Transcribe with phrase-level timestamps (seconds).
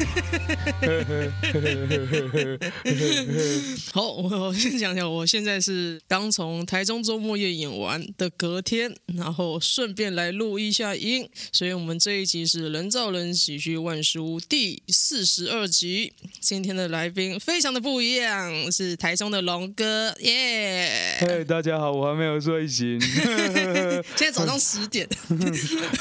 [3.92, 16.12] 好，我 我先讲讲，我现在是刚从台中周末夜演完的隔天，然后顺便来录一下音，所以我们这一集是人造人喜剧万事屋第四十二集。
[16.40, 21.18] 今天的来宾非常的不一样，是台中的龙哥，耶！
[21.20, 23.00] 嘿，大家好，我还没有睡醒，
[24.16, 25.08] 现在早上十点，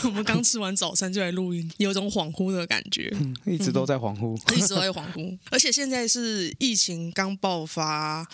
[0.04, 8.28] 我们刚吃完早餐就来录音，有种恍惚的感觉，嗯一直都在恍惚，一直都在恍惚， 而且现在是疫情刚爆发。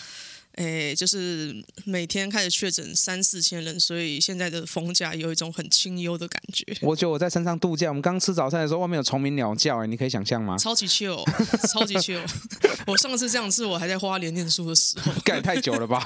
[0.56, 6.66] 哎，就是每天开始确诊三四千人，所以现在的风假有一种很清幽的感觉。
[6.82, 10.58] 我觉得我在山上度假，我们刚吃早餐的时候，外面有虫鸣鸟叫，哎，你可以想象吗？
[10.58, 11.24] 超级 chill，
[11.68, 12.22] 超级 chill。
[12.88, 16.02] 我上次这样是我还在花莲念书的时候，盖太久了吧？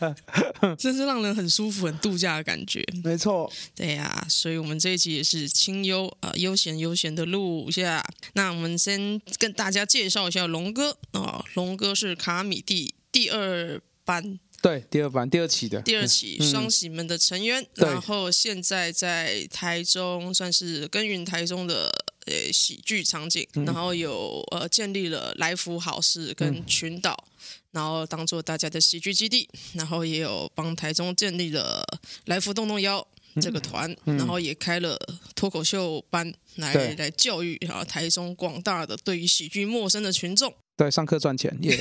[0.78, 2.82] 真是让人很舒服、很度假的感觉。
[3.02, 8.02] 没错，对呀、啊，所以我们这一集也是清幽啊，悠闲悠闲的录一下。
[8.32, 12.94] 那我们先跟大家介绍一下龙哥啊，龙哥是卡米地。
[13.14, 15.80] 第二班，对，第二班第二期的。
[15.82, 21.88] 第二期双喜门的成员，嗯、然后现在在台中算是耕耘台中的
[22.26, 27.38] 呃喜剧场景，嗯、然后有呃建立了来福好事跟群岛，嗯、
[27.70, 31.86] 然后当做大家的喜剧基地，然后也有帮台中建立了
[32.24, 33.06] 来福动动腰
[33.40, 34.98] 这个团，然后也开了
[35.36, 40.52] 脱口秀班来来教育啊台中广大的对于喜剧陌生的群众。
[40.76, 41.78] 对，上课赚钱耶。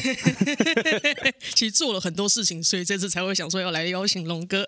[1.55, 4.63] 其实做了很多事情，所以这次才会想说要来邀请龙哥。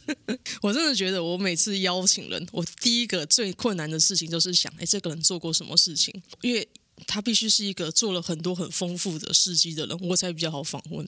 [0.60, 6.14] 我真的觉得，我每次邀请人，我第一个最困难的事情就是想，哎，这个人做过什么事情？
[6.42, 6.68] 因为
[7.06, 11.06] 他必须是一个做了很多很丰富的事迹的人，我才比较好访问。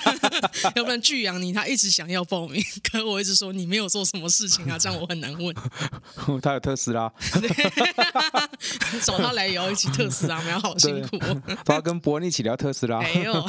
[0.76, 5.54] 要不然巨阳你他一直想要报名，可我一直说你没有做什么事情啊，这样我很难问。
[6.42, 7.12] 他有特斯拉，
[9.04, 11.18] 找他来也要一起特斯拉，没有好辛苦。
[11.64, 13.00] 他要跟伯恩一起聊特斯拉。
[13.00, 13.48] 没有。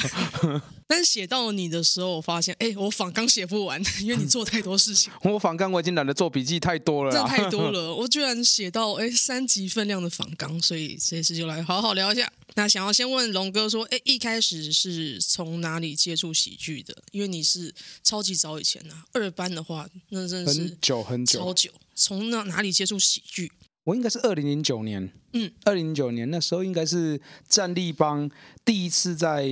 [0.86, 5.12] 但是写到你的时候，我发现，哎，我访纲写不完，因为你做太多事情。
[5.24, 7.94] 我访纲我已经懒得做笔记，太多了，真的太多了。
[7.96, 12.32] 我居然写到哎三级分量的访纲，所以这次就来好好好聊一下。
[12.56, 16.96] 那想要先问龙哥说，哎，一开始是从哪里接触喜剧的？
[17.12, 17.74] 因为你是
[18.04, 21.72] 超级早以前啊，二班的话，那真的是很久很久，超久。
[21.96, 23.52] 从那哪里接触喜剧？
[23.86, 27.20] 我应该是二零零九年，嗯，二零零九年那时候应该是
[27.50, 28.30] 战立帮
[28.64, 29.50] 第一次在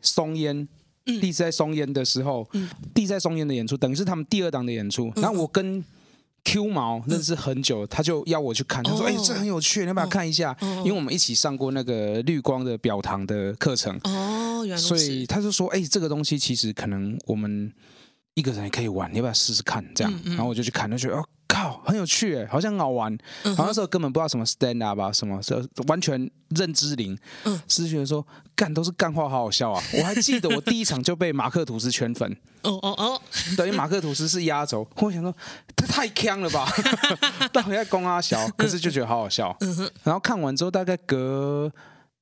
[0.00, 0.66] 松烟。
[1.04, 5.10] 第一次在松烟的时候，嗯、第一次在松烟的演出，等于是他们第二档的演出。
[5.16, 5.82] 嗯、然后我跟
[6.48, 14.00] Q 毛认识很久，嗯、他就邀我去看，他说：“哎、这很有趣，你要不要看一下？”哦、因为我们一起上过那个绿光的表堂的课程。
[14.04, 17.70] 哦，原来所以他就说：“哎、欸，这个东西其实可能我们
[18.32, 21.24] 一个人也可以玩，你要不要试试看？”这样，嗯嗯、然后我就去看，就觉得哦。
[21.88, 23.16] 靠，很有趣哎，好像很好玩。
[23.42, 25.40] 然后那时候根本不知道什么 stand up 啊，什么，
[25.86, 27.18] 完全认知零。
[27.44, 29.82] 嗯，只是觉得说干都是干话，好好笑啊！
[29.98, 32.30] 我还记得我第一场就被马克吐斯圈粉。
[32.62, 33.20] 哦哦哦，
[33.56, 34.86] 等于马克吐斯是压轴。
[34.96, 35.34] 我想说
[35.76, 36.68] 他太坑了吧，
[37.52, 39.56] 到底在攻阿小，可是就觉得好好笑。
[40.02, 41.72] 然后看完之后大概隔。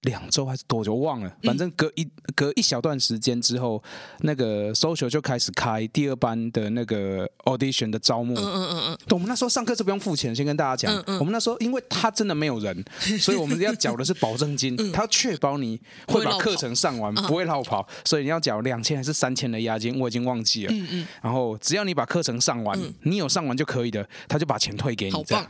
[0.07, 3.83] 两周还是多久忘了，反正隔一隔一小段时间之后，
[4.21, 8.35] 那个 social 就开始开第二班的那个 audition 的招募。
[8.35, 8.99] 嗯嗯嗯嗯。
[9.11, 10.97] 我们那时候上课是不用付钱，先跟大家讲。
[10.97, 11.19] 嗯嗯。
[11.19, 12.85] 我们那时候因为他真的没有人，
[13.19, 14.77] 所以我们要缴的是保证金。
[14.93, 20.73] 他要确保你会把课程上完，不会落跑，所以你要缴两千还是三千的押金，我已经忘记了。
[20.73, 21.09] 嗯嗯。
[21.21, 25.13] 然后只要你把课程上完，你有上完就可以的，他就把钱退给你。
[25.13, 25.45] 好棒。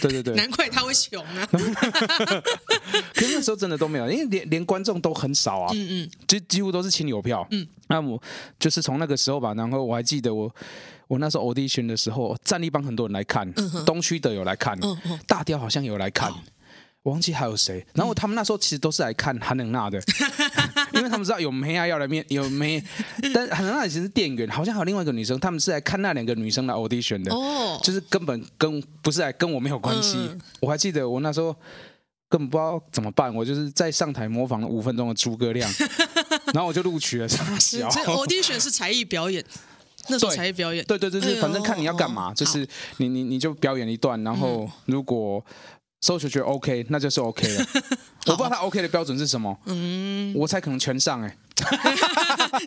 [0.00, 0.34] 对对对。
[0.38, 1.48] 难怪他会穷啊。
[3.12, 3.95] 可是那时候真的都没。
[4.00, 8.20] 因为连连观众都很少啊，嗯嗯，就几乎都是亲友票，嗯，那我
[8.58, 10.54] 就是从那个时候吧，然后我还记得我
[11.08, 14.78] 我那时候 audition 的时候，战力帮很多人来看，嗯、东区的有来看，
[15.26, 16.32] 大雕好像有来看，
[17.02, 22.82] 我忘记还有谁，然后他们那时候其实都是来看韩冷娜的，嗯、 因为他们知道有梅亚要来面，有梅，
[23.32, 31.54] 但韩冷娜其实是店员，好像还有另外一个女生，他们是来看那两个女生的 audition 的，哦，就是根本跟不是来跟我没有关系，嗯、我还记得我那时候。
[32.28, 35.70] 根本不知道怎么办，我就是在上台模仿了五分钟的诸葛亮，
[36.52, 37.28] 然后我就录取了。
[37.28, 39.44] 是 audition 是才艺表演，
[40.08, 42.66] 那时候才艺表演，对对对对，反正看你要干嘛，就是
[42.98, 45.44] 你你你就表演一段，然后如果
[46.02, 47.66] social 觉得 OK，那就是 OK 了。
[48.26, 51.36] 我不知道他 OK 的标准是什么，嗯，我猜可能全上哎。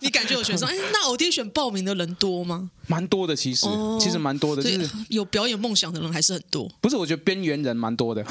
[0.02, 0.68] 你感觉有全上？
[0.70, 2.72] 哎，那 audition 报名的人多吗？
[2.88, 3.68] 蛮多的，其实
[4.00, 6.72] 其实蛮多的，就是有表演梦想的人还是很多。
[6.80, 8.26] 不是，我觉得边缘人蛮多的。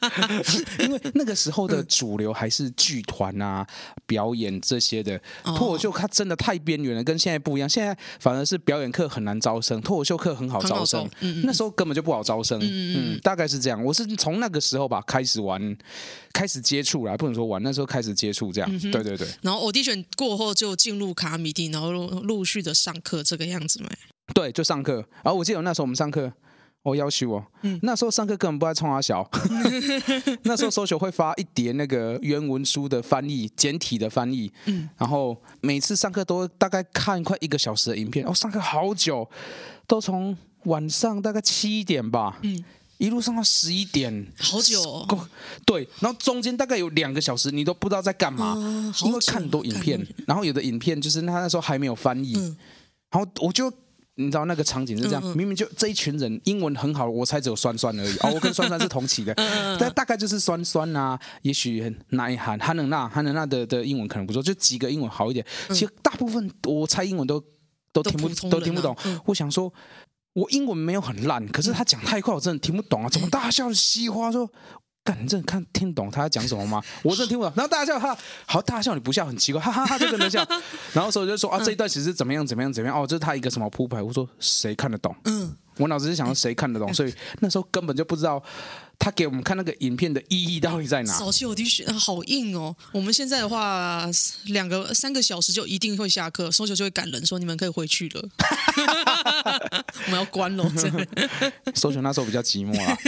[0.80, 3.66] 因为那个时候的主流还是剧团啊、
[4.06, 5.20] 表演这些的。
[5.44, 7.68] 脱口秀它真的太边缘了，跟现在不一样。
[7.68, 11.04] 现在反而是表演课很难招生，脱口秀课很好招生。
[11.20, 12.58] 嗯嗯，那时候根本就不好招生。
[12.60, 13.82] 嗯嗯，嗯，大概是这样。
[13.84, 15.76] 我是从那个时候吧开始玩，
[16.32, 18.70] 开始接触啦，不能说玩，那时候开始接触这样。
[18.72, 19.26] 嗯、对对对。
[19.42, 23.88] 然后 audition 过后就进入卡米蒂，然后陆陆续的上课这个样子嘛。
[24.34, 24.96] 对，就上课。
[25.22, 26.32] 然后我记得那时候我们上课。
[26.84, 29.28] 我要求哦，嗯，那时候上课根本不爱冲阿小，
[30.44, 39.28] 那时候 social 会发一叠那个原文书的翻译、简体的翻译，嗯，然后每次上课都大概看快一个小时的影片，哦，上课好久，
[39.86, 40.34] 都从
[40.64, 42.64] 晚上大概七点吧，嗯，
[42.96, 45.28] 一路上到十一点，好久哦，
[45.66, 52.56] 对，然后中间大概有两个小时你都不知道在干嘛，哦，因为看很多影片，然后有的影片就是他那时候还没有翻译，嗯，
[53.10, 53.70] 然后我就。
[54.18, 58.16] 你知道那个场景是这样，嗯嗯、明明就这一群人英文很好，我猜只有酸酸而已。
[58.18, 59.32] 哦， 我跟酸酸是同期的，
[59.78, 65.46] 但大概就是酸酸啊，也许哪一韩韩能娜韩能娜的的英文可能不错，就几个英文好一点。
[65.68, 67.42] 其实大部分我猜英文都
[67.92, 68.96] 都听不都，都听不懂。
[69.04, 69.72] 嗯、我想说，
[70.34, 73.08] 我英文没有很烂，可是他讲太快，我真的听不懂啊！
[73.08, 74.50] 怎么大笑的稀花说？
[75.20, 76.82] 你真的看听懂他在讲什么吗？
[77.02, 77.52] 我真的听不懂。
[77.56, 78.16] 然后大家笑，哈，
[78.46, 80.46] 好，大家笑你不笑很奇怪，哈哈哈，就跟着笑。
[80.92, 84.02] 然后所以就说啊，这一段其实怎么样怎么样怎么样哦，这是他一个什么铺排？
[84.02, 85.14] 我说谁看得懂？
[85.24, 88.42] 嗯，我脑子是想说谁看得懂，所以那时候根本就不知道。
[88.98, 91.18] 他给我们看那个影片的意义到底在哪？
[91.18, 92.74] 早期我的确好硬哦。
[92.92, 94.04] 我们现在的话，
[94.46, 98.28] 两个三个小时就一定会下课，收球就会赶人说你们可以回去了，
[100.06, 100.68] 我们要关了。
[100.76, 101.06] 真的，
[101.76, 102.98] 收球那时候比较寂寞啊。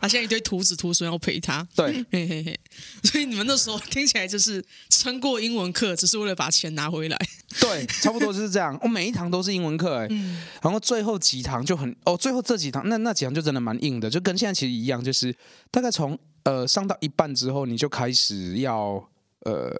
[0.00, 1.66] 他现在一堆徒子徒孙要陪他。
[1.74, 2.60] 对，嘿嘿嘿。
[3.04, 7.16] 所以你们那时候听起来就是撑过英文课，只是为了把钱拿回来。
[7.60, 8.78] 对，差不多就是这样。
[8.82, 14.17] 我每一堂都是英文课，哎，嗯、然后最后几堂就很哦，最后这几堂那那几堂就真的蛮硬的，就。
[14.18, 15.32] 就跟现在其实一样，就是
[15.70, 19.08] 大概从呃上到一半之后，你就开始要
[19.44, 19.72] 呃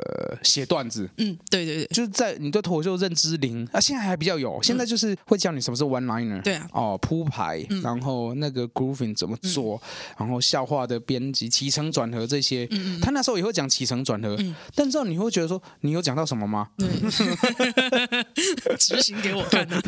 [0.45, 1.11] 写段子。
[1.17, 9.81] 嗯，对对对，就是在你对脱口秀认知零啊，现在还比较有，现在就是会教你什么是 one liner，对啊，哦铺排，嗯、然后那个 grooving 怎么做，嗯、
[10.21, 12.69] 然后笑话的编辑、起承转合这些。
[12.71, 16.69] 嗯嗯，他那时候也会讲起承转合，嗯、但之后你会觉得说，你有讲到什么吗？
[18.79, 19.83] 执行给我看啊。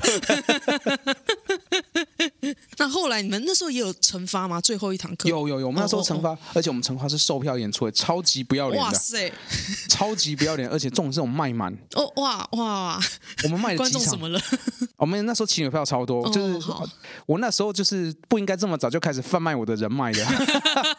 [2.78, 4.60] 那后来你们那时候也有惩罚吗？
[4.60, 8.86] 最后一堂课有有有，我们那时候惩罚，而且我们惩罚是售票演出，超级不要脸的。
[8.86, 9.32] 哇塞，
[9.88, 11.72] 超级不要脸，而且这种这种卖满。
[11.94, 13.00] 哦哇哇，
[13.44, 14.40] 我们卖的观众怎么了？
[14.96, 16.68] 我们那时候请的票超多，就是
[17.26, 20.24] 我那时候就是不应该这么早就开始贩卖我的人脉的。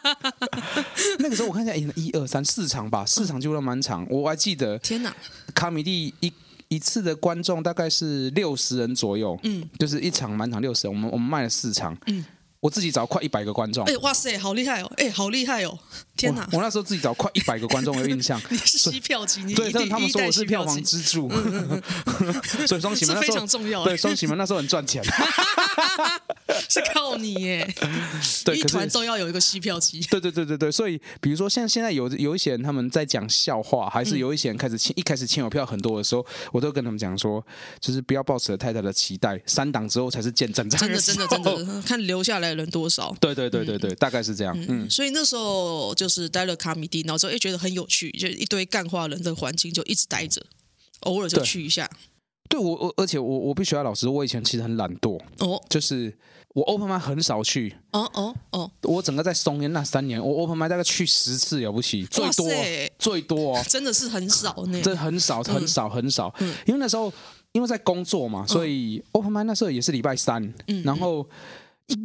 [1.18, 4.78] 那个时候我看一下，演了一二三四场吧，四场就那么长，我还记得。
[4.78, 5.14] 天哪，
[5.54, 6.32] 卡米蒂一。
[6.72, 12.24] 一次的观众大概是六十人左右，嗯，就是一场满场六十人，我们我们卖了四场，嗯，
[12.62, 15.76] 我自己找快一百个观众，哎，哇塞，好厉害哦，哎，好厉害哦，
[16.16, 21.28] 天哪，我那时候自己找快一百个观众有印象， 你是吸票机，你对，但他们说我是票房支柱，
[22.68, 25.02] 所以双喜门那时候非常重要，对，双喜门那时候很赚钱。
[26.68, 27.74] 是靠你耶！
[28.44, 30.00] 对，一团都要有一个吸票机。
[30.10, 37.42] 对对对对对，所以比如说像现在有有一些人他们在讲笑话，还是有一些人开始签，一开始签有票很多的时候，我都跟他们讲说，
[37.80, 40.78] 就是不要抱持太大的期待，三档之后才是见真章。
[40.80, 43.14] 真的真的真的，看留下来的人多少。
[43.20, 44.56] 对对对对对，大概是这样。
[44.68, 50.44] 嗯，所以那时候就是待了卡米蒂，然后之后也觉得很有趣，就一堆干化人的环境就一直待着，
[51.00, 51.90] 偶尔就去一下。
[52.48, 56.16] 对我我而且我我必须要老实说，我以前其实很懒惰哦，就是。
[56.54, 58.70] 我 open mic 很少去，哦哦哦！
[58.82, 62.46] 我整个在松烟那三年，我 open mic 大概去十次了不起，最多
[62.98, 66.30] 最多，哦， 真的是很少呢，真的很少很少很少。
[66.40, 67.10] 嗯、因为那时候
[67.52, 71.26] 因为在工作嘛，所以 open mic 那时候也是礼拜三，嗯、然后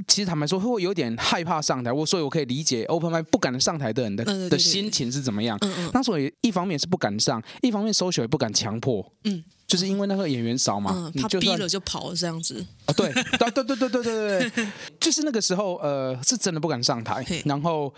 [0.08, 5.58] 其实坦白说会有点害怕上台，我所以我可以理解 open mic 不敢上台的人的、嗯、的心情是怎么样。
[5.62, 9.14] 嗯嗯、那所以一方面是不敢上，一方面 social 也不敢强迫。
[9.24, 9.44] 嗯。
[9.68, 12.66] 就是因为那个演员少嘛，他逼了就跑了这样子。
[12.86, 14.68] 啊，对，对对对对对对对，
[14.98, 17.94] 就是那个时候，呃，是真的不敢上台，然后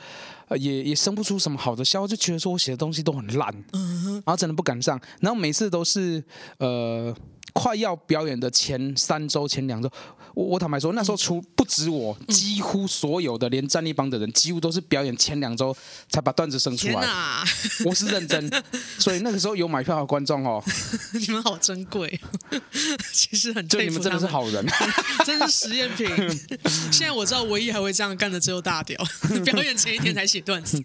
[0.58, 6.24] 也也生不出什么好的笑话，就觉得说我写的东西都很烂，然后真的不敢上，然后每次都是
[6.58, 7.16] 呃。
[7.52, 9.90] 快要表演的前三周、前两周，
[10.40, 15.76] 我我坦白说，那时候除不止我，几乎所有的连战力帮的人，几乎都是表演前两周
[16.08, 17.02] 才把段子生出来。
[17.02, 17.44] 哪。
[17.84, 18.50] 我是认真，
[18.98, 20.64] 所以那个时候有买票的观众哦，
[21.20, 22.18] 你们好珍贵，
[23.12, 24.66] 其实很就你们真的是好人，
[25.26, 26.08] 真是实验品。
[26.90, 28.98] 现在我知道，唯一还会这样干的只有大屌，
[29.44, 30.82] 表演前一天才写段子。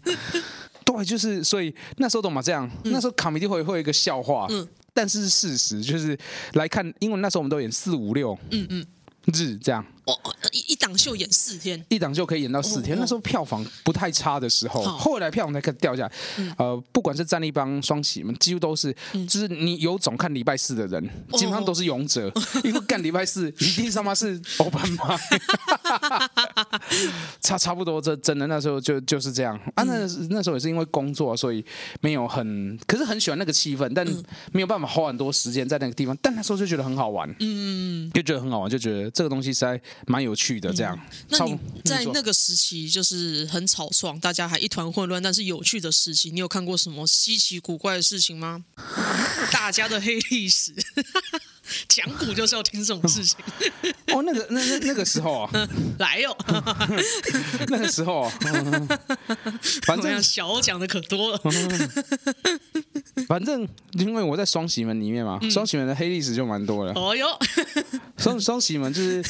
[0.85, 2.43] 对，就是所以那时候懂吗？
[2.43, 4.49] 这样，那时候卡米蒂会会有一个笑话。
[4.51, 4.67] 嗯。
[4.97, 6.17] 但是事实就是
[6.53, 8.87] 来看，因为那时候我们都演四五六，嗯嗯，
[9.27, 9.85] 日这样。
[10.07, 10.19] 哦，
[10.53, 12.99] 一一档秀演四天，一档秀可以演到四天。
[12.99, 16.13] 那时候票房不太差的时候，后来票房才开始掉下来。
[16.59, 18.95] 呃，不管是战立帮、双喜门，几乎都是，
[19.29, 22.31] 就是你有种看礼拜四的人，基本上都是勇者，
[22.65, 25.19] 因为干礼拜四一定他妈是 open 麦，
[27.41, 29.83] 差差不多，这真的那时候就就是这样啊。
[29.85, 31.65] 那那时候也是因为工作，所以
[32.01, 34.07] 没有很，可是很喜欢那个气氛，但
[34.53, 36.17] 没有办法花很多时间在那个地方。
[36.21, 40.73] 但那时候就觉得很好玩，嗯，就觉得很好玩，就觉得这个东西实在蛮有趣的。
[40.73, 40.99] 这样，
[41.29, 48.65] 那你在那个时期就是很草创，大家还一团混乱，但是有趣的时期，你有看过什么稀奇古怪的事情吗？
[49.53, 50.75] 大家的黑历史。
[51.89, 53.39] 讲古就是要听这种事情
[54.09, 54.23] 哦。
[54.23, 56.99] 那个、那、那、那个时候啊， 来哟、哦。
[57.69, 58.33] 那个时候啊，
[59.87, 61.41] 反正小讲的可多了。
[63.27, 66.93] 反正因为我在双喜门里面嘛，双喜门的黑历史就蛮多了。
[66.95, 67.27] 哦哟，
[68.19, 69.25] 双双喜门就是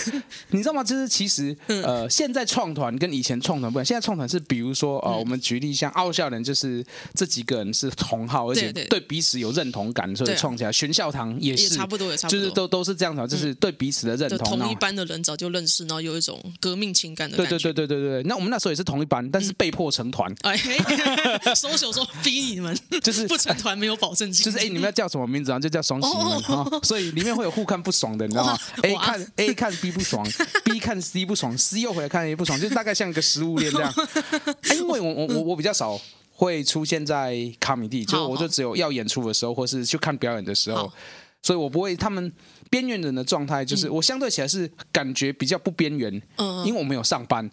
[0.50, 0.82] 你知道吗？
[0.84, 3.84] 就是其实呃，现在创团跟以前创团不一样。
[3.84, 6.84] 现在创团是比如说呃，我们举例像奥校人，就是
[7.14, 10.72] 这几个人是同号，而且对彼此有认同感，所以创起来。
[10.72, 12.10] 玄孝堂也是差不多。
[12.10, 14.58] 也差不多就是都都是这样子，就是对彼此的认同。
[14.58, 17.58] 同一班的人早就认识，然后有一种革命情感的感觉。
[17.58, 18.22] 对对对对对对。
[18.24, 20.32] 那我们那时候也是同一班，但是被迫成团。
[20.42, 20.56] 哎，
[21.54, 24.46] 收手说逼你们， 就是不成团没有保证金。
[24.46, 25.58] 就是哎，你们要叫什么名字啊？
[25.58, 26.80] 就叫双喜门。
[26.82, 30.26] 所以里面会有互看不爽的，你知道吗？A 看 A 看 B 不爽
[30.64, 33.92] ，B 看 C 不爽，C 又回来看 A 不爽，就大概像一个食物链这样。
[34.72, 36.00] 因为我我我我比较少
[36.32, 40.90] 会出现在卡米蒂，就我就只有要演出的时候，或是去看表演的时候。
[41.42, 42.32] 所以我不会，他们
[42.70, 46.12] 边缘人的状态就是我相对起来是感觉比较不边缘，
[46.64, 47.48] 因为我没有上班，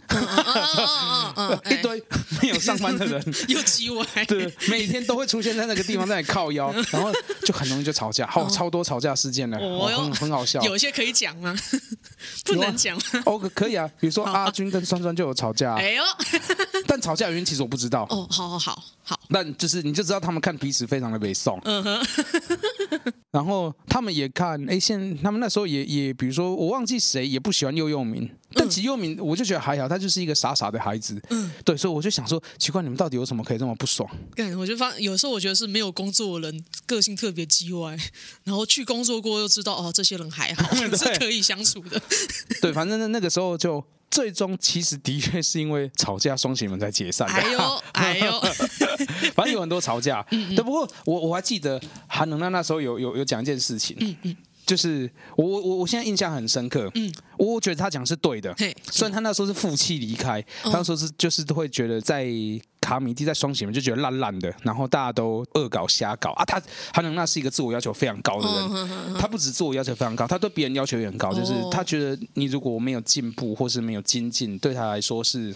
[1.69, 2.03] 一堆
[2.41, 3.21] 没有上班的人。
[3.47, 7.11] 又叽歪，对，每天都会出现在那个地方在那里靠腰，然后
[7.45, 10.61] 就很容易就吵架，好超多吵架事件呢，很很好笑。
[10.61, 11.55] 有一些可以讲吗？
[12.45, 12.99] 不能讲。
[13.25, 16.03] 哦，可以啊，比如说阿军跟酸酸就有吵架， 哎呦，
[16.87, 18.05] 但吵架原因其实我不知道。
[18.09, 18.83] 哦，好好好。
[19.03, 21.59] 好，但就是你就知道他们看彼此非常的北宋。
[21.65, 22.07] 嗯哼。
[23.31, 34.09] 然后他们也看，哎，现他们那时候也也，比如说我忘记谁也不喜欢右佑明，但其实佑明我就觉得还好，他就是一个傻傻的孩子，嗯，对，所以我就想说，奇怪，你们到底有什么可以这么不爽？
[34.35, 37.97] 对，我就发有时候我觉得是没有工作的人个性特别叽歪，
[38.43, 42.01] 然后去工作过又知道哦，这些人还好， 是可以相处的。
[42.61, 43.83] 对，反正那那个时候就。
[44.11, 47.33] 最终其实的确是因为吵架，双喜们才解散的。
[47.33, 48.41] 哎呦，哎呦，
[49.35, 50.21] 反正有很多吵架。
[50.29, 53.95] 对，嗯嗯，不过我我还记得韩能娜那时候有有有讲一件事情。
[53.99, 54.35] 嗯嗯。
[54.63, 62.25] 就是我我我现在印象很深刻，嗯，我觉得他讲是对的，嘿，虽然他那时候是负气离开，他那时候是就是都会觉得在
[62.79, 66.29] 卡米蒂在双喜门就觉得烂烂的，然后大家都恶搞瞎搞。
[66.33, 66.61] 啊，他
[66.93, 75.53] 韩能娜是一个自我要求非常高的人，他不止自我要求非常高，他对别人要求也很高，就是他觉得你如果没有进步或是没有精进，对他来说是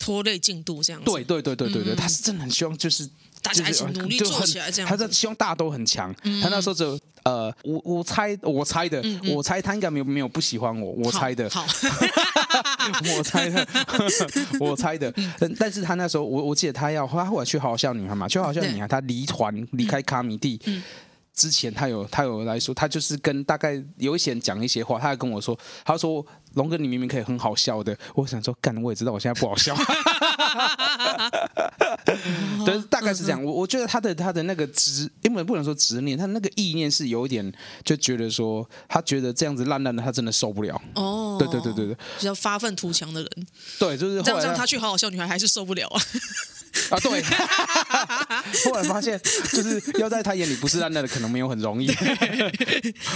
[0.00, 3.08] 拖累进度这样子，对对对对对对，他是真的很希望就是。
[3.42, 4.86] 大家一起努力做起来，这样。
[4.90, 6.14] 他在希望大家都很强。
[6.42, 9.02] 他那时候就呃，我我猜我猜的，
[9.34, 11.48] 我猜他应该没有没有不喜欢我，我猜的。
[11.48, 11.64] 好，
[13.16, 13.66] 我猜的，
[14.60, 15.10] 我猜的。
[15.58, 20.60] 但是他那时候，我我记得他要他后来去好笑女孩嘛，去好笑女孩，他离团离开卡米蒂。
[21.34, 29.74] 之前他有他有来说，他就是跟大概有一些人讲一些话，他还跟我说，他说龙哥你明明可以很好笑的，我想说干，我也知道我现在不好笑，
[32.66, 33.42] 对，大概是这样。
[33.42, 37.50] 我我觉得他的他的那个执，因为不能说执念，他那个意念是有一点
[37.84, 40.80] 就觉得说，他觉得这样子烂烂的，他真的受不了。
[40.94, 43.46] 哦，对对对对对，比较发愤图强的人，
[43.78, 46.02] 对，就是这样这样，他去好好笑女孩还是受不了啊。
[46.90, 47.22] 啊，对，
[48.64, 49.20] 后来发现
[49.52, 51.86] 就是要在他眼里不是烂烂的，可能没有很容易。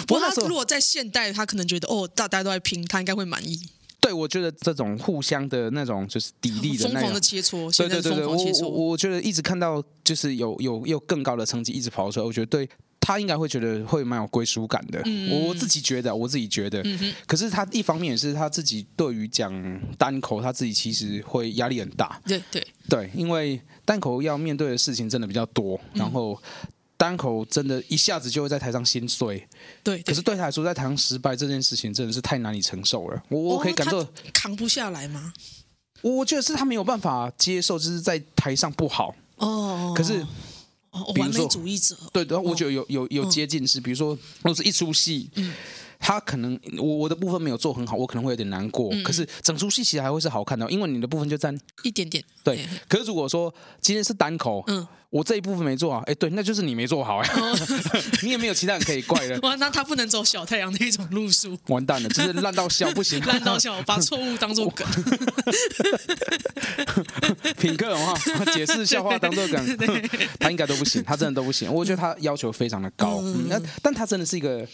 [0.07, 3.61] 不过他如果在现代，他可能觉得哦，大家都在拼，他应该会满意。
[4.05, 12.69] 对，我觉得这种互相的那种就是砥砺的那种的切磋，对对对对，我我我觉得一直看到就是有有有更高的成绩一直跑出来，我觉得对。
[13.07, 16.81] 他应该会觉得会蛮有归属感的，嗯、我自己觉得，我自己觉得。
[16.85, 19.53] 嗯、哼可是他一方面也是他自己对于讲
[19.99, 22.19] 单口，他自己其实会压力很大。
[22.27, 26.43] 对对对，因为单口要面对的事情真的比较多，嗯、然后
[27.05, 29.47] 单口真的一下子就会在台上心碎。
[29.83, 33.23] 对，对，可是对他来说，在台上失败这件事情真的是太难以承受了。
[33.29, 35.33] 我我可以感受、哦、扛不下来吗？
[36.03, 39.15] 我觉得是他没有办法接受，就是在台上不好。
[39.37, 40.25] 哦，可是。
[41.17, 45.29] 完美主义者，对，然后我觉得有有有接近是，比如说，如果是一出戏，
[46.07, 48.91] 他可能我我的部分没有做很好，我可能会有点难过。
[48.93, 52.23] 嗯、可是整出戏其实还会是好看的，因为你的部分就占一点点。
[52.43, 57.59] 对，嘿嘿可是如果说今天是单口，嗯，我这一部分没做好，哎，对，那就是你没做好哎，哦、
[58.23, 59.41] 你也没有其他人可以怪的。
[59.49, 64.87] 哇，那他不能走小太阳那种路数，完蛋了，就是烂到笑不行， 烂到笑，把错误当做梗。
[67.59, 68.15] 品客哈，
[68.53, 69.79] 解释笑话当做梗，
[70.39, 71.73] 他应该都不行，他真的都不行。
[71.73, 74.69] 我觉得他要求非常的高，那、嗯、但他真的是一个。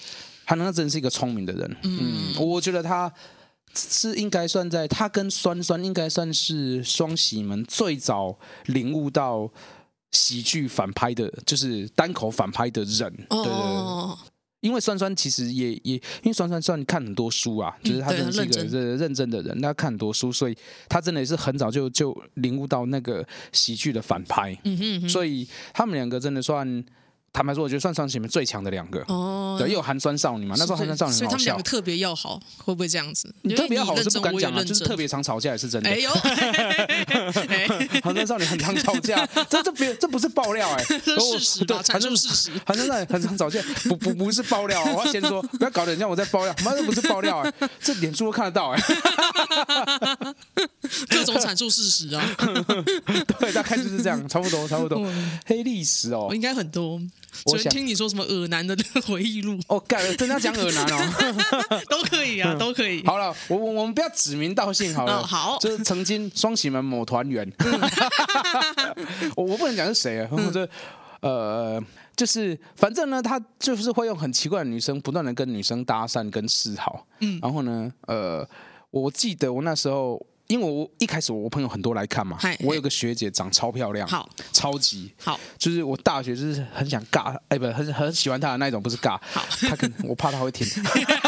[0.46, 3.12] 他那真是一个聪明的人，嗯，我觉得他
[3.74, 9.48] 是应该算在他跟酸酸应该算是双喜门最早领悟到
[10.10, 14.16] 喜剧反拍的，就是单口反拍的人，对对对。
[14.60, 26.84] 因为酸酸其实也也，因为酸酸算看很多书啊，就是他真的是一个认认真的人，他看很多书，所以他真的也是很早就就领悟到那个喜剧的反拍，嗯哼，所以他们两个真的算。
[27.32, 29.04] 坦白说，我觉得算双喜里面最强的两个。
[29.06, 33.32] 哦，对，又有寒酸少女嘛，那时候寒酸少女很好笑，所以他们两个特别要好，会不会这样子？
[33.42, 35.88] 你特别要好我是不敢讲啊，就是特别常吵架也是真的。
[35.88, 36.10] 哎呦，
[38.02, 42.50] 寒酸少女很常吵架，这这别这不是爆料哎， 这是事实，对，传述事实。
[42.66, 48.82] 寒酸少女很常吵架，不不不是爆料，我要先说，不要搞得像我在爆料，妈这不是爆料哎，这脸书都看得到哎，
[51.08, 52.24] 各种阐述事实啊，
[53.38, 55.06] 对，大概就是这样， 差不多差不多，
[55.46, 57.00] 黑历史哦，应该很多。
[57.46, 58.76] 我想听你说什么恶男的
[59.06, 59.58] 回忆录。
[59.68, 63.04] 哦，改了，真的要讲恶男哦，都可以啊，都可以。
[63.06, 67.50] 好了，我我我们不要指名道姓好了，好，就是曾经双喜门某团员，
[69.36, 70.68] 我我不能讲是谁啊，或者
[71.20, 71.82] 呃，
[72.16, 78.46] 就是反正呢，他就是会用很奇怪的女生，不断的跟女生搭讪跟示好，嗯，然后呢，呃，
[78.90, 80.20] 我记得我那时候。
[80.50, 85.12] 因为我一开始我朋友很多来看嘛，我有个学姐长超漂亮，好，超级。
[85.22, 90.66] 好，就是我大学就是很想尬，哎，不，很很喜欢她的那种，不是尬，好，她可能我怕她会听，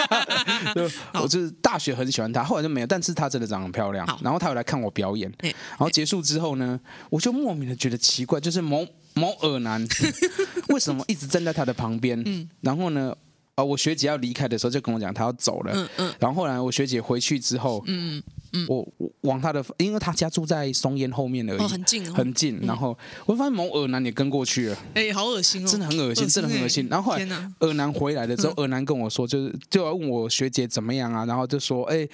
[0.74, 9.86] 就我就是大学很喜欢她，后来就没有，但是她真的长得很漂亮，然后她有来看我表演，然后结束之后呢，我就莫名的觉得奇怪，就是某某耳男
[10.68, 12.50] 为什么一直站在她的旁边，嗯。
[12.60, 13.14] 然后呢？
[13.54, 15.72] 哦，我学姐要离开的时候就跟我讲，她要走了。
[15.74, 16.14] 嗯嗯。
[16.18, 18.22] 然后后来我学姐回去之后，嗯
[18.52, 18.86] 嗯，我
[19.22, 22.60] 往他的，因为他家住在松烟后面而已，很近很近。
[22.62, 24.78] 然后我发现某恶男也跟过去了。
[24.94, 25.68] 哎，好恶心哦！
[25.70, 26.86] 真的很恶心，真的很恶心。
[26.90, 27.26] 然后后来
[27.60, 31.24] 恶男回来了之后，恶男跟我说，就是就要问我学姐怎么样啊？
[31.24, 32.08] 然后就说，哎。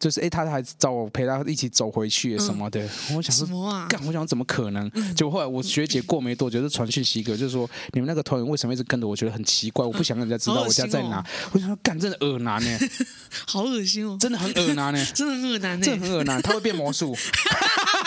[0.00, 4.90] 就是哎，他还找我陪他一起走回去什么的，我想说，干，我想怎么可能？
[5.14, 9.20] 结果后来我学姐过没多久就传讯息给我，就是说你们那个团员为什么一直跟着我？
[9.20, 11.22] 觉得很奇怪，我不想让人家知道我家在哪。
[11.52, 12.78] 我想说，干，真的恶男呢，
[13.46, 17.14] 好恶心哦，真的很恶男呢， 真的很恶男呢，真的很恶男，他会变魔术。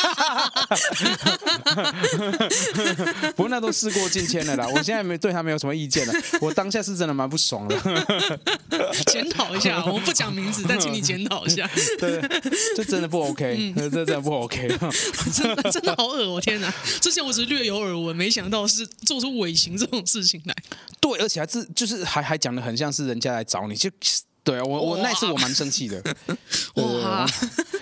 [3.36, 6.14] 不过那都事过境迁了啦，我现在没对他没有什么意见了。
[6.42, 7.78] 我当下是真的蛮不爽的，
[9.08, 11.70] 检讨一下，我不讲名字，但请你检讨一下。
[12.00, 12.22] 对，
[12.76, 14.68] 这真的不 OK，这真的不 OK，
[15.34, 16.74] 真的真的好恶，我天哪！
[17.02, 20.56] 之前我只是略有耳闻，没想到是做出尾行这种事情来。
[21.00, 23.90] 对，而且还是就是还还讲的很像是人家来找你，就
[24.44, 26.02] 对啊，我我那次我蛮生气的。
[26.76, 27.26] 哇，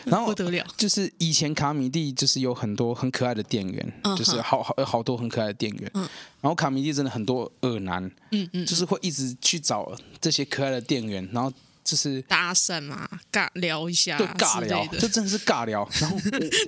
[0.05, 5.91] 然 后不得了，就是以前卡米蒂就是有很多很可爱的店员，就是好好好多很可爱的店员。
[5.93, 11.51] 然后卡米蒂真的很多恶男，嗯嗯，就是会一直去找这些可爱的店员，然后。
[11.83, 15.85] 就是搭讪嘛，尬聊一下，对，尬聊，这真的是尬聊。
[15.99, 16.15] 然后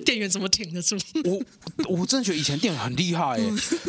[0.04, 0.98] 店员怎么挺得住？
[1.24, 1.40] 我
[2.00, 3.40] 我真的觉得以前店员很厉害，哎，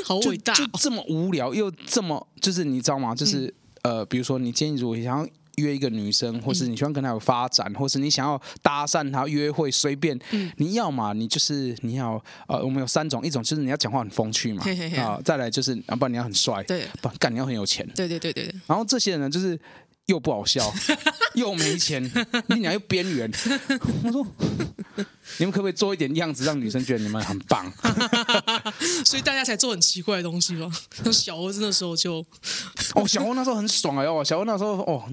[0.06, 3.16] 好伟大，就这么无聊又这么，就是你知道吗？
[3.16, 10.20] 就是呃，比如说你今天如果想要约一个女生，或是你希望跟她有发展，或是你想要搭讪她约会，随便，
[10.58, 14.64] 你要嘛，你就是你要呃，我们有三种，一种就是你要讲话很风趣嘛，
[14.98, 18.56] 啊，再来就是，要不然你要很帅，对，不干你要很有钱，对对对对对。
[18.68, 19.60] 然后这些人呢，就是。
[20.08, 20.72] 又不好笑，
[21.34, 22.04] 又没钱，
[22.50, 23.28] 你俩又边缘。
[24.04, 24.24] 我说，
[25.40, 27.66] 你们可不可以做一点样子，让女生觉得你们很棒？
[29.04, 30.72] 所以大家才做很奇怪的东西吗？
[31.12, 32.24] 小欧那时候就，
[32.94, 35.04] 哦，小欧那时候很爽哎哦，小欧那时候哦，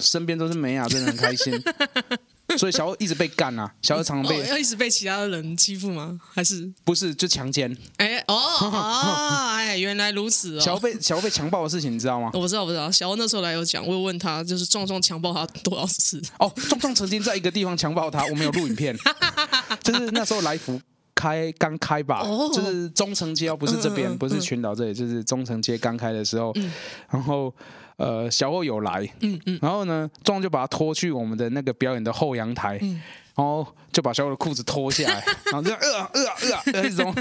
[0.00, 1.52] 身边都是美雅，真的很开心。
[2.58, 6.18] 所以小欧一直被干啊，小欧常常被、哦、要一直被其他的人欺负吗？
[6.34, 7.72] 还是不是就强奸？
[7.98, 10.60] 哎哦哦哎，原来如此哦。
[10.60, 12.28] 小欧被小欧被强暴的事情你知道吗？
[12.34, 12.90] 我不知道，我不知道。
[12.90, 16.20] 小欧那时候来有讲，我有问他，就是壮壮强暴他多少次？
[16.40, 18.96] 哦，壮壮曾经在一个地方强暴他，我们有录影片，
[19.84, 20.80] 就是那时候来福
[21.14, 26.72] 开刚开吧，哦、就是中城街哦，不是这边，嗯嗯嗯、不是群岛这里，就是中城街刚开的时候，嗯、
[27.10, 27.54] 然后。
[28.00, 33.00] 呃，小欧有来，嗯嗯，然后呢，壮就把他拖去我们的那个表演的后阳台，嗯，
[33.36, 36.24] 然后就把小欧的裤子脱下来，然后这样呃呃
[36.72, 37.14] 呃那种，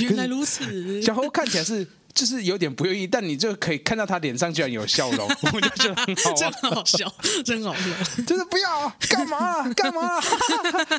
[0.00, 7.12] 原来如此，小欧看起来是就是有点不愿意，但你就可以看到他脸上居然有笑容， 我就觉得很好，真好笑，
[7.44, 7.80] 真好笑。
[8.26, 10.20] 就是不要干嘛啊，干嘛啊，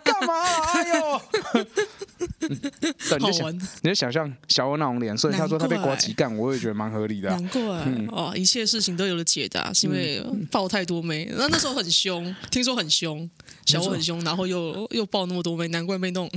[0.04, 0.72] 干嘛啊？
[0.76, 1.22] 哎呦，
[3.10, 7.30] 对，你就想，你就想象小欧那种脸，所以他说他被瓜吉干，我也觉得蛮合理的。
[7.30, 7.62] 难怪
[8.12, 11.32] 哦，一切事情都有了解答，是因为爆太多妹。
[11.38, 13.30] 那那时候很凶，听说很凶，
[13.66, 16.30] 小欧很凶，然后又又爆那么多妹，难怪被弄。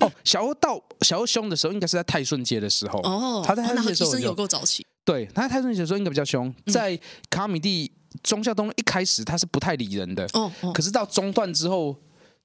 [0.00, 3.00] 哦，小欧到小欧凶的时候，应该是在泰顺街的时候。
[3.00, 4.86] 哦，他在泰顺街的时候有够早起。
[5.04, 6.98] 对，他在泰顺街的时候应该比较凶，在
[7.30, 10.26] 卡米地忠孝东一开始他是不太理人的。
[10.32, 11.96] 哦，可是到中段之后，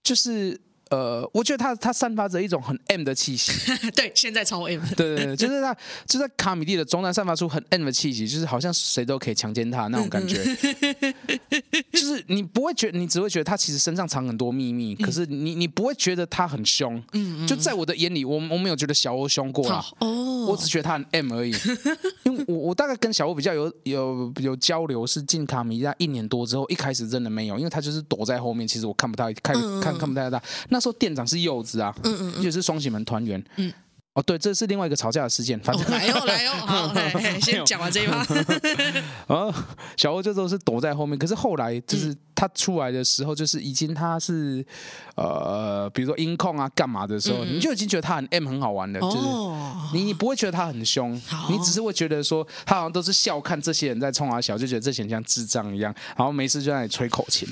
[0.04, 0.60] 就是。
[0.92, 3.52] 呃，我觉得他他散发着一种很 M 的气息。
[3.96, 4.82] 对，现在超 M。
[4.98, 5.76] 对对对，就是他
[6.06, 10.44] 就在卡米蒂的中段散发出很 M 的气息，就是好像谁都可以强奸他那种感觉。
[11.94, 17.02] 就是你不会觉得，你只会觉得他其实身上藏很多秘密，可是你你不会觉得他很凶。
[17.14, 19.86] 嗯嗯，就在我的眼里，我我没有觉得小欧凶过了。
[20.00, 21.54] 哦，我只觉得他很 M 而已。
[22.24, 30.42] 因为我我大概跟小欧比较有有有交流，是进卡米蒂一年多之后，一开始真的没有，因为他就是躲在后面，其实我看不到看看看不太到。
[30.70, 33.72] 那说店长是柚子啊，嗯嗯，也是双喜门团员，嗯，
[34.14, 36.94] 哦对，这是另外一个吵架的事件，反正来哦来哦，好，
[37.40, 38.18] 先讲完这一趴。
[39.28, 39.66] 啊，
[39.96, 44.66] 小欧这时候是躲在后面，可是后来就是他出来的时候，就是已经他是
[45.16, 49.18] 呃，比如说音控啊干嘛的时候，你就已经觉得他很 M 很好玩的，就是
[49.94, 51.14] 你你不会觉得他很凶，
[51.50, 57.48] 你只是会觉得说他好像都是笑看这些人在冲啊小，就觉得这些人像智障一样，然后没事就在那里吹口琴。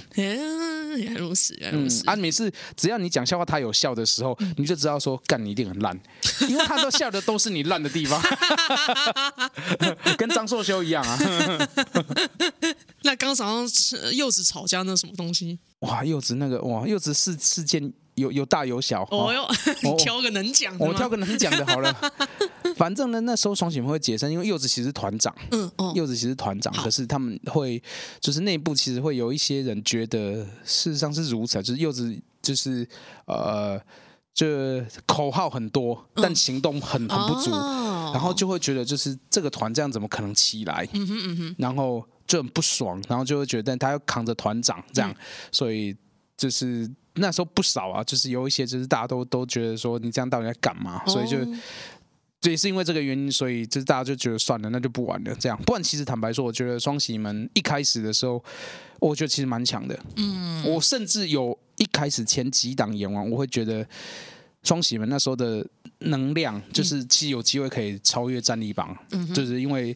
[0.97, 2.04] 原来如此，原来如此。
[2.08, 5.99] 啊，每次只要你讲笑话，他有笑的时候，你就知道说，干你一定很烂，
[6.47, 8.21] 因为他都笑的都是你烂的地方，
[10.17, 11.19] 跟张硕修一样啊。
[13.04, 15.58] 那刚早上吃柚子吵架那什么东西？
[15.80, 19.08] 哇，柚子那个哇，柚子事事件有有大有小。
[19.12, 19.47] 哦哟，
[19.82, 21.95] 你挑个能讲的，我挑个能讲的好了。
[22.80, 27.84] 反正呢，那时候双喜门会解散，因为柚子其实是团长，嗯哦，柚子其实是团长，可是他们会
[28.22, 32.88] 就是内部其实会有一些人觉得事实上是如此，就是柚子就是
[33.26, 33.78] 呃，
[34.34, 34.46] 就
[35.06, 40.88] 口号很多，但行动很很不足，然后就会觉得就是这个团这样怎么可能起来？
[40.94, 45.13] 嗯哼嗯哼，然后就很不爽，然后就会觉得他要扛着团长这样，
[45.52, 45.94] 所以
[46.38, 51.06] 就是那时候不少啊，就是有一些就是大家都都觉得说你这样到底在干嘛？
[51.06, 51.38] 所以就。
[52.41, 55.36] 这也是因为这个原因，所以就是大家就觉得算了，那就不玩了。
[55.39, 58.43] 这样，不然其实坦白说，我觉得双喜门一开始的时候，
[58.99, 59.99] 我觉得其实蛮强的。
[60.15, 63.86] 嗯，我甚至有一开始前几档演完，我会觉得
[64.63, 65.65] 双喜门那时候的。
[66.04, 69.93] 能量就是其实有机会可以超越战力榜，嗯、哼就是因为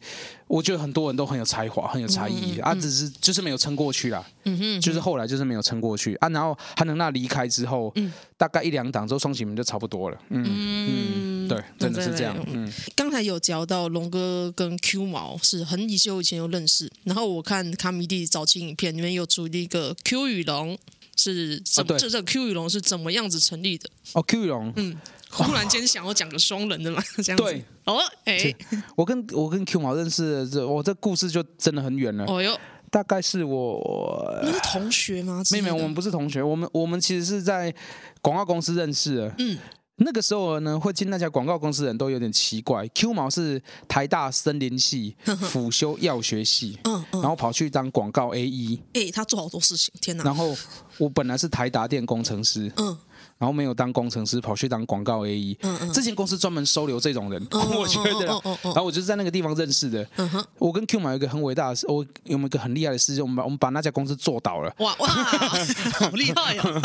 [0.47, 4.21] 我觉得很多人都很有才华，很有才艺、啊，只是就是没有撑过去啦。
[4.43, 6.27] 嗯哼，就是后来就是没有撑过去啊。
[6.27, 10.17] 然后韩能娜离开之后，嗯、大概一两档之后，双喜门就差不多了。
[10.27, 12.35] 嗯嗯，对，真的是这样。
[12.47, 20.77] 嗯，刚才有聊到龙哥跟 Q 毛是很久以前就认识，然后我看卡米蒂早期影片里面有出一个 Q 与龙
[21.15, 23.89] 是怎么，这、啊、这 Q 与龙是怎么样子成立的？
[24.13, 24.97] 哦，Q 与龙，嗯。
[25.35, 27.43] 忽然间想要讲个双人的嘛， 这样子。
[27.43, 28.55] 对，哦，哎，
[28.95, 32.23] 我跟我跟 Q 毛认识的这，我这故事就真的很远了。
[32.27, 32.55] 哦哟，
[32.91, 35.41] 大概是我你是同学吗？
[35.49, 37.73] 没有没有，我们不是同学，我们我们其实是在
[38.21, 39.33] 广告公司认识的。
[39.39, 39.57] 嗯，
[39.97, 42.87] 那个时候呢，会进那家广告公司的人都有点奇怪。
[42.89, 45.15] Q 毛是台大森林系
[45.49, 48.79] 辅修药学系，嗯嗯，然后跑去当广告 AE。
[48.93, 50.23] 哎，他做好多事情，天哪！
[50.23, 50.55] 然后
[50.97, 52.97] 我本来是台达电工程师，嗯。
[53.37, 55.57] 然后没有当工程师，跑去当广告 AE。
[55.61, 55.91] 嗯嗯。
[55.91, 58.25] 这间公司专门收留这种人， 我觉得。
[58.63, 60.07] 然后我就是在那个地方认识的。
[60.15, 60.45] 嗯哼。
[60.57, 63.23] 我跟 Q 毛有一个很伟大的事，我有没有一个很厉害的事情？
[63.23, 64.73] 我们把我们把那家公司做倒了。
[64.79, 65.07] 哇哇，
[65.99, 66.81] 好厉害哦！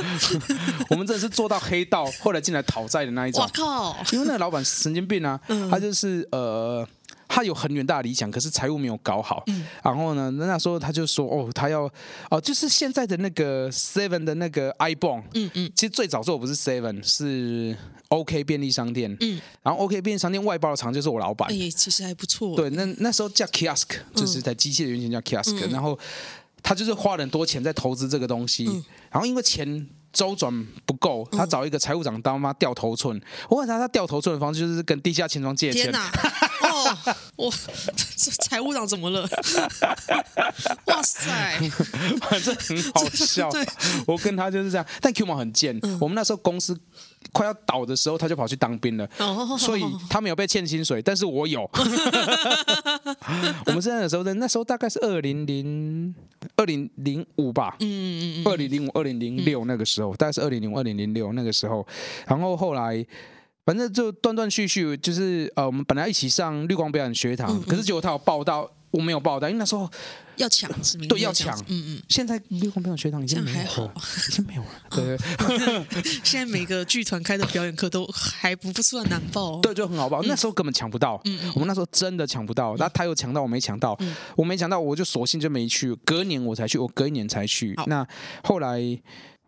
[0.90, 3.42] 我们真的是做到黑道，后来进来讨债的那一种。
[3.42, 3.96] 我靠！
[4.12, 6.86] 因为那个老板神经病啊，他就是呃。
[7.28, 9.42] 他有很远大的理想，可是财务没有搞好。
[9.48, 11.90] 嗯、然后呢，那时候他就说：“哦，他要
[12.30, 15.22] 哦，就是现在的那个 Seven 的那个 ibon。
[15.34, 17.76] 嗯嗯，其实最早做的不是 Seven，是
[18.08, 19.14] OK 便利商店。
[19.20, 21.50] 嗯，然后 OK 便利商店外包的厂就是我老板。
[21.50, 22.56] 哎，其实还不错。
[22.56, 25.70] 对，那那时候叫 Kiosk，就是在机器的原型叫 Kiosk、嗯。
[25.70, 25.98] 然后
[26.62, 28.66] 他就是花了很多钱在投资这个东西。
[28.68, 33.20] 嗯、然后因为钱周转不够，他找一个财务长当妈掉头寸。
[33.48, 35.90] 我问他，他掉头寸的方式就是跟地下钱庄借钱。
[35.90, 36.10] 天哪！
[36.86, 37.52] 哦， 我
[38.16, 39.28] 这财务长怎么了？
[40.86, 41.58] 哇塞，
[42.20, 43.50] 反正很好笑。
[44.06, 45.78] 我跟他就是这样，但 Q 毛很贱。
[45.82, 46.78] 嗯、我们那时候公司
[47.32, 49.08] 快要倒的时候，他就跑去当兵了。
[49.18, 51.68] 哦、所以他没有被欠薪水，但是我有。
[53.66, 56.14] 我们现在的时候，那时候大概是二零零
[56.56, 57.76] 二零零五吧。
[57.80, 61.86] 嗯嗯嗯，二零零五、二零零六那个时候，大概是二零零五、二零零六那个时候。
[62.26, 63.04] 然后后来。
[63.66, 69.90] 反正就断断续续，就是呃，我们本来一起上绿光表演学堂，嗯嗯，可是结果他有报到，我没有报到，因为那时候。
[70.36, 70.70] 要抢，
[71.08, 72.02] 对，要抢，嗯嗯。
[72.10, 73.90] 现在绿光表演学堂已经还好，
[74.28, 74.68] 已经没有了。
[74.90, 75.16] 对，
[76.22, 79.58] 现在每个剧团开的表演课都还不不算难报。
[79.62, 80.22] 对，就很好报。
[80.24, 82.76] 那时候根本抢不到，嗯我们那时候真的抢不到。
[82.76, 83.98] 那他又抢到，我没抢到，
[84.36, 85.94] 我没抢到，我就索性就没去。
[86.04, 87.74] 隔年我才去，我隔一年才去。
[87.86, 88.06] 那
[88.44, 88.78] 后来。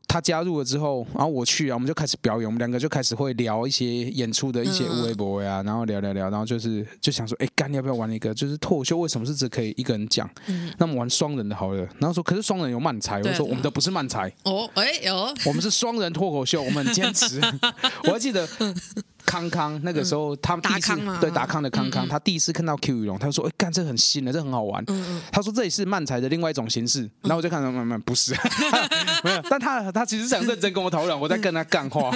[0.08, 8.32] 他加入了之后，然后我去啊，我们就开始表演，我们两个就开始会聊一些演出的一些微博呀，然后聊聊聊，然后就是就想说，哎，干要不要玩一个？
[8.32, 10.28] 就是脱口秀为什么是只可以一个人讲？
[10.46, 11.86] 嗯、那么玩双人的好了。
[11.98, 14.32] 然后说，可是双人有慢才，我说我们的不是慢才。
[14.44, 17.38] 哦，哎有，我们是双人脱口秀，我们很坚持。
[18.04, 18.48] 我还记得。
[19.28, 24.82] 康康那个时候，他们第一次对达康的康康，他第一次看到 Q 宇龙，他说：“哎，干这很新的，这很好玩。”
[25.30, 28.34] 他说：“这也是漫才的另外一种形式。”然后我就看到，慢慢不是，
[29.22, 29.42] 没有。
[29.50, 32.10] 但他他其实想认真跟我讨论，我在跟他干话。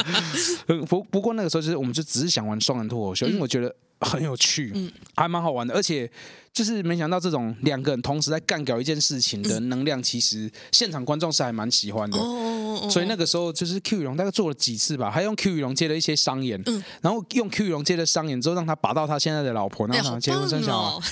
[0.86, 6.10] 不不过那个时候就是，我们就只是想玩双人脱口秀，因为我觉得很有趣，还蛮好玩的，而且。
[6.52, 12.18] 就是没想到这种两个人同时在干搞一件事情的能量，其实现场观众是还蛮喜欢的。
[12.18, 16.62] 哦，所以那个时候就是 Q 羽龙大概做了几次吧，还用 Q 羽龙接了一些商演，
[17.00, 21.08] 然后用 Q 羽龙接了商演之后，让他拔到他现在的老婆，然后结婚生小孩。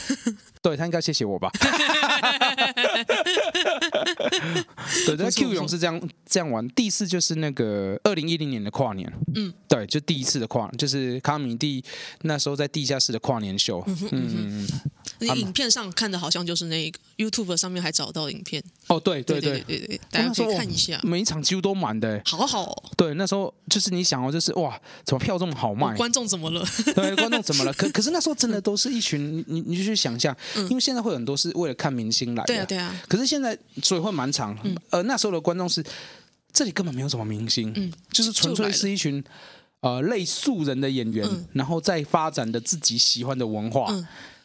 [0.62, 1.50] 对，他应该谢谢我吧。
[5.06, 6.66] 对，那 Q 勇是这样这样玩。
[6.70, 11.84] 第一次就是那个二零一零年的跨年，嗯，对，就第一次的跨，就是卡米蒂
[12.22, 13.82] 那时候在地下室的跨年秀。
[13.86, 14.68] 嗯嗯嗯。
[15.18, 18.62] 你影片上看的好像就是那个 YouTube 上面还找到影片。
[18.88, 21.00] 哦，对对对对对，大家可以看一下。
[21.02, 22.82] 每一场几乎都满的，好好。
[22.96, 25.94] 对，那时候就是你想哦，就是哇，怎么票这么好卖？
[25.96, 26.62] 观众怎么了？
[26.94, 27.72] 对，观众怎么了？
[27.78, 30.36] 可可是那时候真的都是一群，你你就去想象，
[30.68, 32.46] 因为现在会很多是为了看明星来的。
[32.46, 32.94] 对啊对啊。
[33.08, 34.56] 可是现在所以会蛮长，
[34.90, 35.84] 呃，那时候的观众是
[36.52, 39.22] 这里根本没有什么明星，嗯，就是纯粹是一群
[39.80, 43.92] 呃类素人的演员，然后再发展的自己喜欢的文化。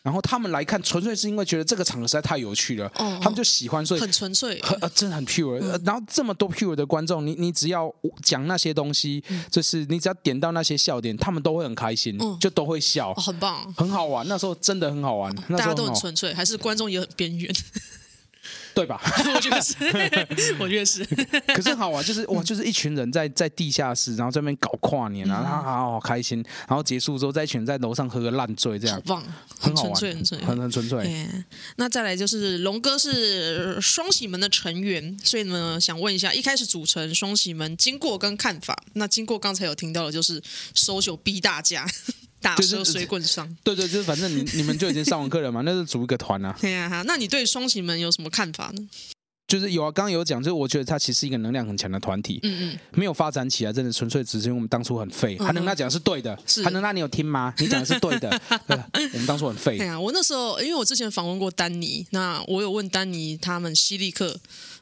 [0.04, 5.80] 然后他们来看，纯粹是因为觉得这个场合实在太有趣了，哦、他们就喜欢，所以很纯粹，很呃，真的很 pure、嗯。
[5.86, 14.28] 然后这么多 pure 的观众，你你只要讲那些东西，嗯、就是你只要点到那些笑点，他们都会很开心，嗯、就都会笑，哦、很棒，很好玩。
[14.28, 17.54] 那时候真的很好玩，大家都很纯粹，还是观众也很边缘。
[18.74, 19.02] 对吧？
[19.36, 19.76] 我觉得是，
[20.60, 21.04] 我觉得是。
[21.48, 26.44] 可是好啊，就是哇，就是一群人在在地下室，然后在那边搞跨年啊，他好好开心。
[26.68, 29.24] 然后结束之后，再一群人在楼上喝个烂醉，这样好棒，
[29.60, 31.28] 很纯粹，很纯粹，很很纯粹。
[31.76, 38.78] 那再来就是龙哥是双喜门的成员，所以呢，想问一下，一开始组成双喜门经过跟看法。
[38.94, 40.42] 那经过刚才有听到的，就是
[40.74, 41.86] 收酒逼大家。
[42.42, 46.56] 打蛇随棍上，对对，就是反正你你们就已经上完课了嘛， 那是组一个团啊。
[46.60, 48.88] 对啊，那你对双喜门有什么看法呢？
[49.48, 55.38] 就是有啊，刚刚有讲，就是我觉得它其实是一个能量很强的团体，嗯嗯，没有发展起来，真的纯粹只是因为我们当初很废。
[55.38, 57.54] 韩能那讲的是对的，韩能那你有听吗？
[57.58, 58.30] 你讲的是对的，
[58.66, 58.78] 对，
[59.14, 59.78] 我们当初很废。
[59.78, 64.40] 对啊，我那时候因为我之前访问过丹尼，那我有问丹尼他们犀利客。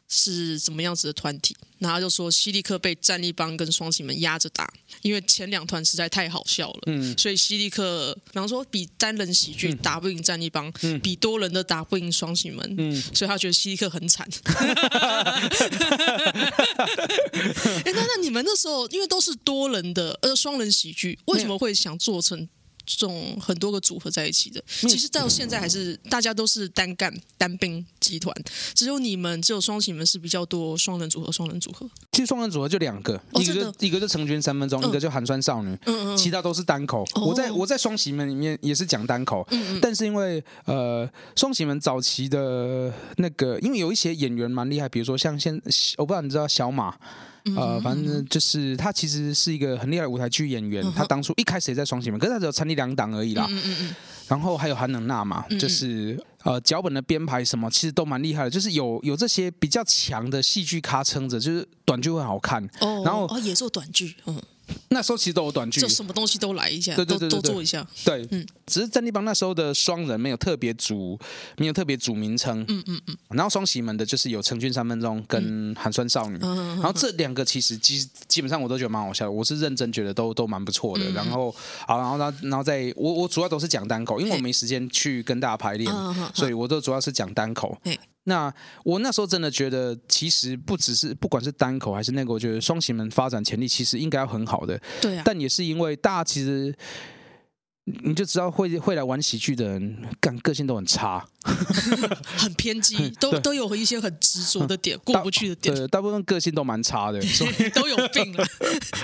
[0.10, 1.56] 是怎么样子的团体？
[1.78, 4.69] 然后就说犀利克被战力帮跟双喜门压着打，
[5.02, 14.28] 因为前两团实在太好笑了，嗯，所以犀利克，比方说比单人喜剧打不赢战力帮，嗯，比多人的打不赢双喜门，嗯，所以他觉得犀利克很惨。
[17.86, 22.50] 哎，那那你们那时候因为都是多人的呃双人喜剧，为什么会想做成？
[22.89, 28.36] 这种很多个组合在一起的，其实到现在还是大家都是单干单兵集团，
[28.73, 31.88] 只有你们只有双喜门是比较多双人组合，双人组合。
[32.12, 37.06] 其实双人组合就两个，一个就一个就成军三分钟，一个就寒酸少女，嗯嗯，其他都是单口。
[37.13, 39.47] 我在我在双喜门里面也是讲单口，
[39.80, 45.54] 但是因为呃双喜门早期的那个，因为有一些演员蛮厉害，比如说像现
[45.97, 46.97] 我不知道你知道小马。
[47.56, 50.84] 呃，反正就是他其实是一个很厉害的舞台剧演员。
[50.93, 53.47] 他当初一开始也在双喜门，可是他只有参与两档而已啦。
[54.28, 58.49] 然后还有韩能娜嘛，就是呃脚本的编排什么，其实都蛮厉害的。
[58.49, 62.63] 就是有有这些比较强的戏剧咖撑着，就是短剧会好看。
[62.82, 64.41] 哦，然后哦也做短剧，嗯。
[64.90, 67.86] 那时候其实都有短剧，就什么东西都来一下，对对对，都做一下。
[68.04, 71.20] 对，嗯，只是战地帮那时候的双人没有特别组，
[71.58, 72.66] 没有特别组名称。
[72.68, 73.18] 嗯嗯嗯。
[73.30, 81.10] 然后双喜门的就是有成军三分钟跟寒酸少女，然后这两个其实基基本上我都觉得蛮好笑的，我是认真觉得都都蛮不错的。
[81.12, 81.54] 然后
[81.88, 85.92] 好，然后然后然后在我我主要都是讲单口，因为我没时间去跟大家排练，
[86.34, 87.78] 所以我都主要是讲单口。
[88.26, 88.54] 那
[88.84, 94.80] 我那时候真的觉得，其实不只是不管是单口还是那个，我觉得双喜门发展潜力其实应该要很好的。
[95.02, 95.24] 对啊。
[95.26, 96.76] 但也是因为大家其实
[98.04, 101.25] 你就知道会会来玩喜剧的人，干个性都很差，
[102.38, 105.75] 很偏激， 都都有一些很执着的点，过不去的点。
[105.75, 107.19] 对，大部分个性都蛮差的，
[107.73, 108.45] 都有病了。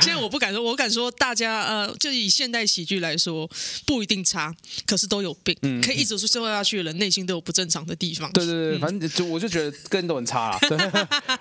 [0.02, 3.50] 现在我不敢说，我敢说，大家呃，就以现代喜剧来说，
[3.86, 4.54] 不一定差，
[4.86, 8.32] 可是都有病，嗯、可以一直说下去的人，内心都有不正常的地方。
[8.32, 10.60] 对对对，反正就我就觉得个性都很差啦。
[10.68, 10.78] 对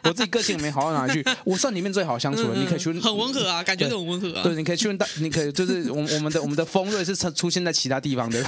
[0.04, 3.00] 我自己个性没好到哪里去，我算里面最好相处的，嗯、你可以去问。
[3.00, 4.42] 很温和啊，感觉很温和啊。
[4.42, 8.42] 对，你可以去问大，你可以就是我我们的我们的锋锐是出现在其他地方的，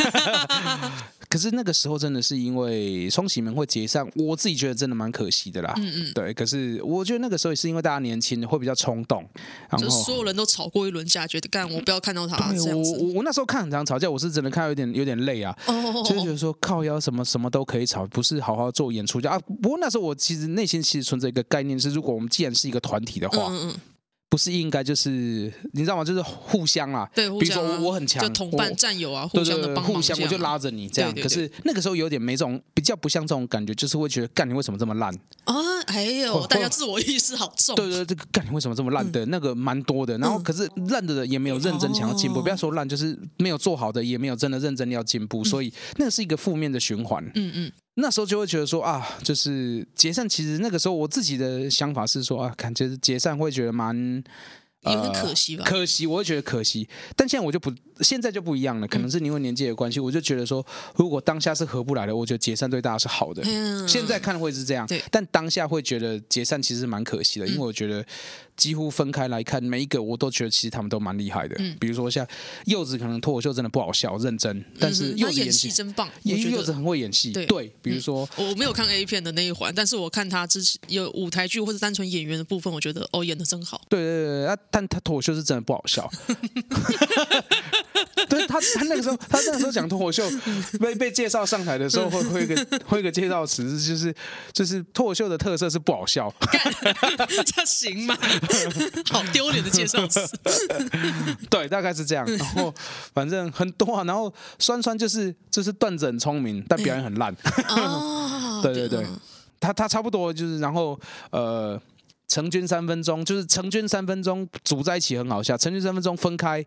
[1.28, 5.74] 可是那个时候真的是因为双喜门会解散，我自己觉得真的蛮可惜的啦。
[5.76, 6.32] 嗯嗯，对。
[6.32, 9.28] 可是我觉得那个时候也是因为大家年轻，会比较冲动，
[9.68, 12.92] 然后所有人都吵过一轮架，觉得干我不要看到他这样子。
[12.96, 15.56] 我我我那时候看很常吵架，我是真的看到有点有点累啊。
[15.66, 19.40] 哦，就是觉得说靠腰什么什么都可以吵，不是好好做演出家啊。
[19.60, 23.74] 不过那时候我其实内心其实存在一个概念是，如果我们既然是一个团体的话，嗯嗯。
[24.28, 26.04] 不是应该就是你知道吗？
[26.04, 31.14] 就是互相啊，对，比如说我我很强，就同伴战友啊，互相的帮忙，互相我就拉着你这样。
[31.14, 35.54] 可是那个时候有点没这种比较不像这种感觉，就是会觉得干你为什么这么烂啊？
[35.86, 40.18] 还有 大家自我意识好重，对对，这个干你为什么这么烂的那个蛮多的。
[40.18, 47.24] 然后可是烂的人也没有认真想要进步，不要说烂，就是没有做好的也没有真的认真要进步，所以那个是一个负面的循环。
[47.36, 47.72] 嗯嗯。
[47.96, 50.28] 那时候就会觉得说啊，就是解散。
[50.28, 54.24] 其实那个时候我自己的想法是说啊，感觉解散会觉得蛮。
[54.82, 55.64] 有点可惜吧？
[55.66, 56.88] 可惜，我会觉得可惜。
[57.16, 58.86] 但现在我就不，现在就不一样了。
[58.86, 63.42] 可能是因为年纪的关系，我就觉得说，如果当下是合不来的，我觉得解散对大家是好的。
[63.88, 68.06] 现在看会是这样，但当下会觉得解散其实蛮可惜的，因为我觉得。
[68.56, 71.54] 几乎分开来看，每一个我都觉得其实他们都蛮厉害的。
[71.58, 72.26] 嗯，比如说像
[72.64, 77.32] 柚子，可能脱口秀真的不好笑，认真，但是柚子演戏真棒，柚子很会演戏。
[77.32, 83.82] 对，比如说我没有看 A 片的那一环，但是我看他之前有舞台剧或者单纯演员的部分，我觉得哦演的真好。
[83.88, 86.10] 对对对，啊，但他脱口秀是真的不好笑。
[88.60, 90.24] 对他，他那个时候，他那个时候讲脱口秀
[90.80, 94.14] 被被介绍上台的时候，会会一个会一个介绍词，就是
[94.52, 96.32] 就是脱口秀的特色是不好笑。
[97.44, 98.16] 这行吗？
[99.10, 100.20] 好丢脸的介绍词。
[101.50, 102.26] 对，大概是这样。
[102.26, 102.74] 然后
[103.12, 104.04] 反正很多啊。
[104.04, 107.34] 然后酸酸就是就是段子很聪明，但表演很烂。
[107.68, 109.06] 哦，对对对，
[109.58, 110.98] 他他差不多就是，然后
[111.30, 111.80] 呃，
[112.28, 116.64] 成军三分钟就是成军三分钟组在一起很好笑，成军三分钟分开。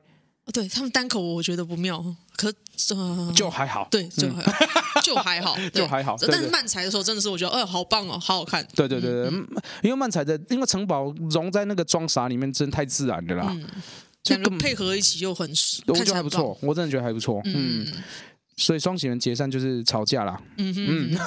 [0.51, 2.03] 对他们单口我觉得不妙，
[2.35, 2.51] 可
[2.95, 6.15] 呃就还好，对，就还好，就还好，就还好。
[6.27, 8.65] 但是漫才的时候真的是我觉得，哎，好棒哦，好好看。
[8.73, 9.31] 对对对对，
[9.83, 13.55] 因为漫才的，因为城堡融在那个装傻里面，真的太自然的啦。
[14.25, 15.49] 两个配合一起又很，
[15.87, 17.41] 我觉得还不错，我真的觉得还不错。
[17.45, 17.87] 嗯。
[18.59, 21.17] 所以双喜门解散就是吵架啦，嗯嗯，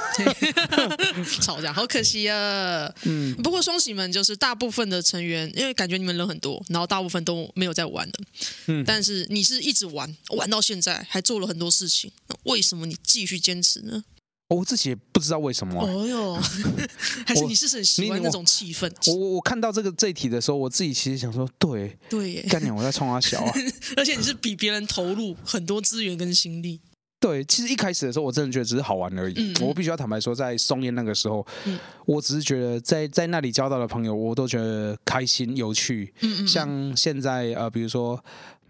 [1.41, 2.93] 吵架好可惜啊。
[3.05, 8.19] 嗯，不过双喜门就是大部分的成员，因为感觉你们人很多，然后大部分都没有在玩的。
[8.67, 12.13] 嗯，但是你是一直玩，玩到现在还做了很多事情，
[12.45, 14.05] 为什么你继续坚持呢？
[14.49, 15.81] 我自己也不知道为什么。
[15.81, 16.35] 哦哟，
[17.27, 18.93] 还是你是很喜欢那种气氛？
[19.07, 23.53] 我我我看到这个这一题的时候，我自己其实想说，对对耶，干娘我在冲他小啊，
[23.97, 26.79] 而且你是比别人投入很多资源跟心力。
[27.23, 29.35] 对，其实一开始的时候，我真的觉得只是好玩而已。
[29.37, 36.13] 嗯、我必须要坦白说，在松烟那个时候，嗯、我只是觉得在在那里交到的朋友，我都觉得开心有趣。
[36.21, 38.23] 嗯嗯，像现在呃，比如说。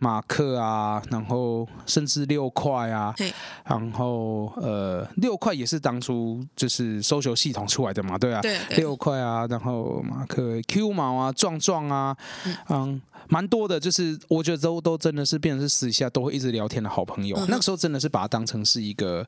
[0.02, 3.32] 马克啊，然后甚至六块啊，嘿
[3.64, 8.78] 然后呃，六块也是当初就是搜球系统出来的嘛，对啊，对对。
[8.78, 19.24] 六块啊，然后马克 Q 毛啊，壮壮啊，嗯，嗯，蛮多的，就是我觉得都都真的是变成是私下都会一直聊天的好朋友，嗯、那个时候真的是把它当成是一个。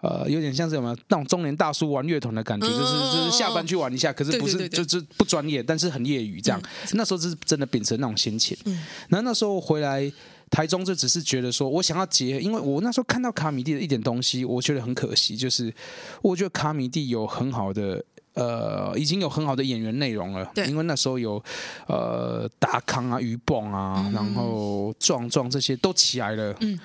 [0.00, 6.58] 呃，有点像是什么那种中年大叔玩乐团的感觉，就是就是下班去玩一下，可是不是就是不专业，但是很业余这样。
[6.92, 8.56] 那时候是真的秉承那种心情。
[9.08, 10.10] 然后那时候回来
[10.48, 15.70] 台中，就只是觉得说我想要结，因为我那时候看到卡米蒂的一点东西，我觉得很可惜，就是
[16.22, 20.50] 我觉得卡米蒂有很好的呃，已经有很好的演员内容了。
[20.54, 21.42] 对，因为那时候有
[21.86, 26.56] 呃达康啊、于蹦啊，然后壮壮这些都起来了。
[26.60, 26.80] 嗯，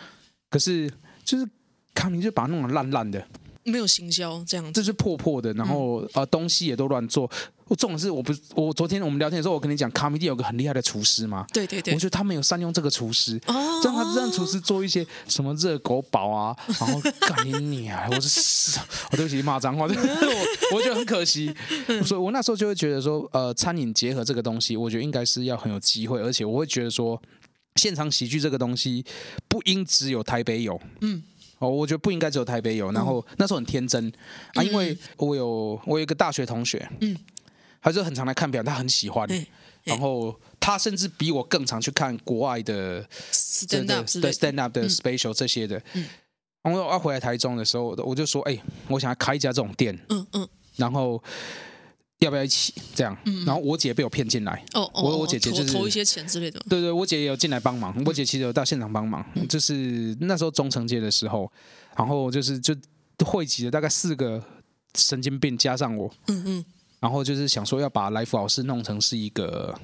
[0.49, 0.91] 可是
[1.23, 1.47] 就是。
[1.95, 3.25] 卡米就把它弄得烂烂的，
[3.63, 7.27] 没有行销这样子，这是破破的，然后、嗯、呃东西也都乱做。
[7.67, 18.79] 我重点是我不，我昨天我们聊天的时候，我跟你讲，卡米地有个很厉害的厨师嘛，对对对，我觉得他们有善用这个厨师，哦，让他让厨师做一些什么热狗堡啊，然后干你你啊，我是，
[19.09, 19.89] 我对不起骂脏话，我
[20.77, 21.51] 我觉得很可惜，
[22.05, 27.19] 所以我那时候就会觉得说，呃，餐饮结合这个东西，我觉得应该是要很有机会，而且我会觉得说，
[27.77, 29.03] 现场喜剧这个东西
[29.47, 31.23] 不应只有台北有，嗯。
[31.59, 32.91] 哦，我觉得不应该只有台北有。
[32.91, 34.11] 然后那时候很天真
[34.53, 37.17] 啊，因为我有我有一个大学同学，嗯，
[37.81, 39.27] 他就很常来看表演，他很喜欢。
[39.83, 45.81] 然后他甚至比我更常去看国外的 stand up 对 stand up 的 special 这些的。
[45.93, 46.05] 嗯，
[46.63, 49.97] 然后我要回来台中的时候，我就说，哎，我想要开一家这种店。
[50.09, 51.21] 嗯嗯，然后。
[52.19, 53.17] 要不要一起这样？
[53.45, 54.63] 然后我姐被我骗进来。
[54.73, 56.59] 哦哦，我我姐姐就是投一些钱之类的。
[56.69, 57.95] 对对，我姐也有进来帮忙。
[58.05, 61.51] 我姐其实有到现场帮忙，就是那时候中成节的时候，
[61.97, 62.75] 然后就是就
[63.25, 64.43] 汇集了大概四个
[64.95, 66.11] 神经病加上我。
[66.27, 66.65] 嗯嗯。
[67.01, 69.77] 然后就是想说要把来福老师弄成是一个，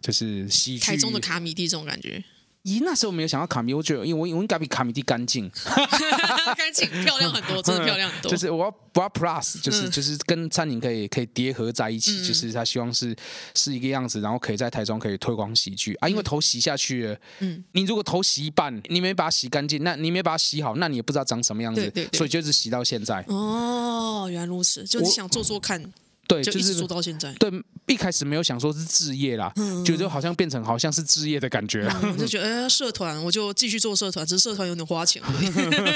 [0.00, 0.84] 就是喜剧。
[0.84, 2.22] 台中的卡米蒂这种感觉。
[2.66, 5.48] 咦，那时候没有想到卡米，我觉得，因为我我应该比卡米蒂干净，
[6.56, 8.28] 干净漂亮很多，真的漂亮很多。
[8.28, 13.14] 就是我要我要 plus，就是、嗯、就是跟餐饮可以可以叠合在一起，嗯、就是他希望是
[13.54, 16.08] 是一个样子，然后可以在台中可以推广喜剧啊。
[16.08, 23.24] 因为头洗下去了，嗯，你如果头洗一半，你没把它洗干净，那你没把它洗好，那你也不知道长什么样子，对对对，所以就是洗到现在。
[23.28, 25.80] 哦，原来如此，就是想做做看。
[26.28, 27.32] 对，就是做到现在。
[27.34, 27.50] 对，
[27.86, 31.88] 一开始没有想说是置业啦，嗯、觉得好像变成好像是置业的感觉。
[32.02, 35.22] 嗯、就觉得、欸、社团，我就继续做社团，只是社团有点花钱。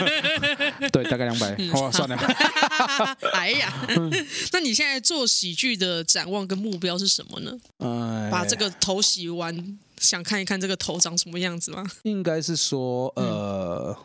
[0.93, 2.17] 对，大概两百、嗯，好，算了。
[3.33, 3.73] 哎呀，
[4.53, 7.53] 那你现在做喜剧的展望跟目标是什么呢？
[7.79, 11.85] 哎、把这个头洗完，想看一看这个头长什么样子吗？
[12.03, 13.97] 应该是说，呃。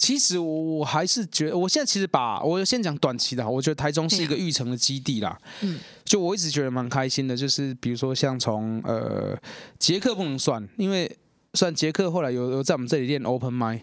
[0.00, 5.38] 嗯其实我我还是觉得，我现在其实把我先讲短期的哈，我觉得台中是一个育成的基地啦。
[5.60, 9.38] 嗯，就我一直觉得蛮开心的，就是比如说像从呃
[9.78, 11.14] 杰克不能算，因为
[11.52, 13.82] 算杰克后来有有在我们这里练 open mic。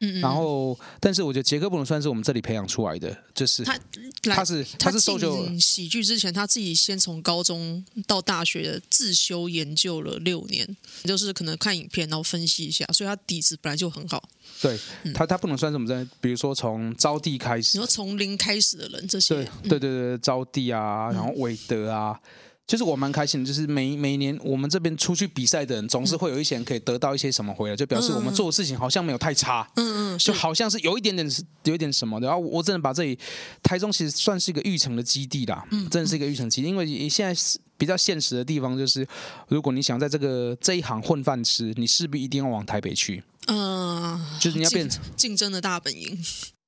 [0.00, 3.78] 嗯，然后，但是我觉得杰克不能算是我们这里培养出来的，就是他，
[4.22, 14.22] 他是他是受就喜剧之前，他自己先从高中到大学自修研究了六年，就是可能看影片然后分析一下，所以他底子本来就很好。
[14.60, 22.20] 对，嗯、他他不能算是我们这，比如说从招娣开始，你说从零开始的人，这些，对对对对，招娣啊，然后韦德啊。
[22.22, 22.30] 嗯
[22.66, 31.30] 就是我蛮开心的，就是每每年我们这边出去比赛的人，总是会有一些人可以得到一些什么回来，就表示我们做的事情好像没有太差，嗯嗯，就好像是有一点点
[31.62, 32.26] 有一点什么的。
[32.26, 33.16] 然后我真的把这里
[33.62, 39.06] 台中其实算是一个育成的基地啦，嗯，真的是一个育成基地，因为现在是比较现实的地方，就是
[39.46, 46.18] 如果你想在这个这一行混饭吃，你势必一定要往台北去，嗯，就是你要变成竞争的大本营，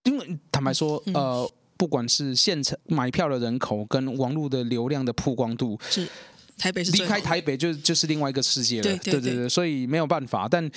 [0.04, 1.50] 因为坦白说，呃。
[1.78, 6.06] 不管是现场买票的人口跟网络的流量的曝光度，是
[6.58, 8.82] 台北是离开台北就就是另外一个世界了。
[8.82, 10.46] 对对对，对对对，所以没有办法。
[10.46, 10.70] 但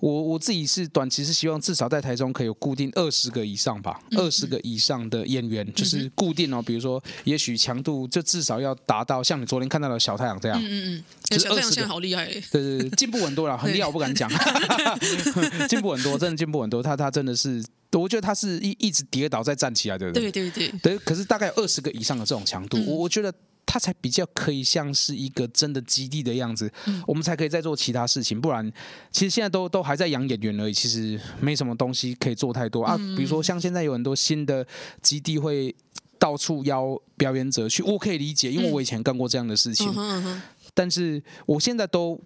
[0.00, 6.62] 我我自己是短期是希望至少在台中可以有固定二十个以上吧，二十个以上的演员，就是固定哦。
[6.62, 10.60] 比如说，也许强度就至少要达到像你昨天看到的小太阳这样。
[10.62, 12.26] 嗯嗯嗯，小太阳现在好厉害。
[12.26, 14.30] 对对对，进步很多了，很厉害，我不敢讲。
[15.68, 16.82] 进步很多，真的进步很多。
[16.82, 17.64] 他他真的是。
[17.92, 20.98] 我觉得他是一一直跌倒再站起来对不，对对对，对。
[20.98, 23.32] 可是大概有二十个以上的这种强度，我、嗯、我觉得
[23.70, 28.40] 他才比较可以像是一个真的基地的样子，嗯、我们才可以再做其他事情。
[28.40, 28.72] 不然，
[29.12, 32.96] 其实现在都都还在养演员而已，其实没什么东西可以做太多啊。
[33.14, 34.66] 比如说像现在有很多新的
[35.02, 35.76] 基地会
[36.18, 39.92] 到处邀表演者去，我可以理解，因为我以前干过这样的事情。
[39.94, 40.40] 嗯、
[40.72, 42.18] 但是我现在都。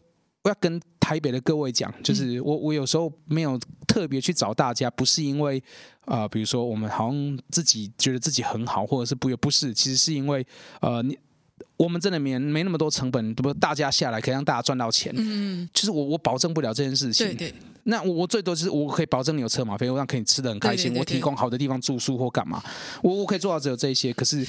[0.45, 5.63] 我要跟台北的各位讲，就是我我有时候没有特别去找大家，不是因为
[6.01, 10.45] 啊、呃，比如说我们好像自己觉得自己很好，或者是不也不是，其实是因为
[10.81, 11.17] 呃，你
[11.83, 17.55] 我们真的没没那么多成本，不大家下来可以让大家赚到钱，嗯，就是我我保证不了这件事情，对对。
[17.85, 22.63] 那我我最多就是我可以保证你有车马费，我让可以吃的很开心，我提供好的地方住宿或干嘛，
[23.03, 24.13] 我我可以做到只有这些。
[24.13, 24.47] 可是，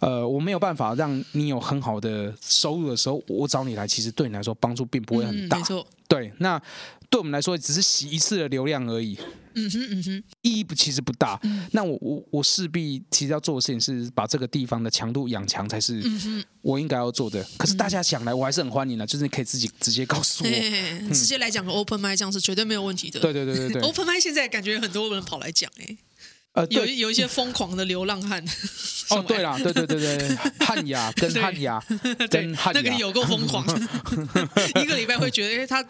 [0.00, 5.56] 呃，我没有办法让你有很好的收入的时候，我找你来，其实对你来说帮助并不会很大。
[5.56, 5.86] 嗯，没错。
[6.06, 6.60] 对，那
[7.08, 9.18] 对我们来说只是洗一次的流量而已。
[9.54, 11.38] 嗯哼嗯哼，意义不其实不大。
[11.42, 16.02] 嗯、那我我我势必其实要做的事情是把这个地方的强度养强，才是
[16.60, 17.40] 我应该要做的。
[17.42, 20.50] 嗯、可是大家想来，我还是很欢迎的，就是你可以自己直接告诉我，
[21.14, 23.20] 直接来讲个 open mic 这样是绝对没有问题的。
[23.20, 25.96] 对对对对对，open mic 现在感觉很多人跑来讲哎。
[26.54, 28.40] 呃，有有一些疯狂的流浪汉。
[29.10, 31.82] 哦，对啦，对对对 对，汉雅跟汉雅
[32.30, 33.66] 跟汉雅，那个有够疯狂，
[34.80, 35.84] 一个礼拜会觉得，哎，他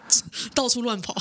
[0.54, 1.14] 到处乱跑。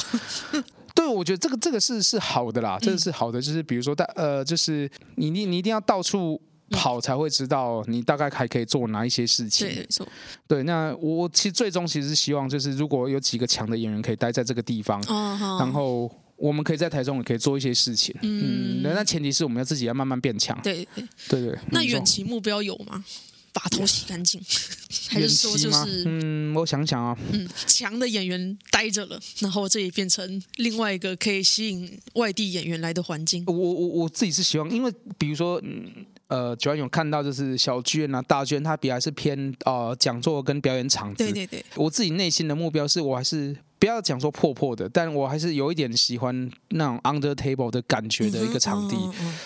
[0.94, 9.68] 对，我觉得这个这个是是好的啦，这个是好的，就是比如说，大呃，就是你你你一定要到处跑，才会知道你大概还可以做哪一些事情。
[9.68, 10.08] 对，没错。
[10.48, 15.02] 对，那我其实最终其实是希望，就是如果有几个强的演员可以待在这个地方，
[15.60, 16.12] 然后。
[16.36, 21.60] 我们可以在台中也可以做一些事情，嗯，那前提是我们要自己要慢慢变强，对对对，对。
[21.72, 23.02] 那远期目标有吗？
[23.54, 24.42] 把头洗干净，
[25.08, 33.44] 还是说就是嗯，我想想啊，嗯，强的演员待着了，然后这也变成另外一个可以吸引外地演员来的环境。
[33.46, 41.24] 我我我自己是希望，因为比如说，嗯呃，九安有看到就是小剧院啊、大剧院，它比还是偏呃讲座跟表演场子。
[41.24, 43.56] 对对对，我自己内心的目标是我还是。
[43.84, 48.96] 不要讲说破破的，但我还是有一点喜欢那种 under table 的感觉的一个场地，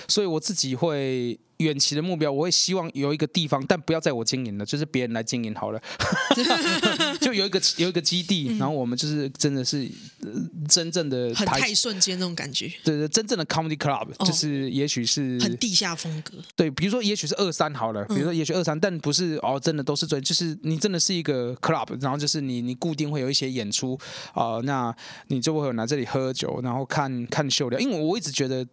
[0.07, 1.39] 所以我自己会。
[1.57, 5.81] 远期的目标，我会希望有一个地方，但不要在我经营了，就是别人来经营好了。
[7.21, 9.89] 就有一个有一个基地，嗯、然后我们就是真的是、
[10.21, 10.29] 呃、
[10.67, 12.71] 真正的很太瞬间那种感觉。
[12.83, 16.33] 对对，真正的 comedy club、哦、就是也许是很地下风格。
[16.55, 23.99] 对，比如说也许是二三好了，比如说也许二三，但不是哦，真的都是专，就是你真的是一个 club，然后就是你你固定会有一些演出
[24.33, 24.95] 啊、呃，那
[25.27, 28.65] 你就会有来这里喝酒，然后看看秀的，因为我一直觉得。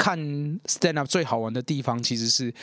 [0.00, 0.16] 看
[0.66, 2.54] stand up 最好玩的地方，其实是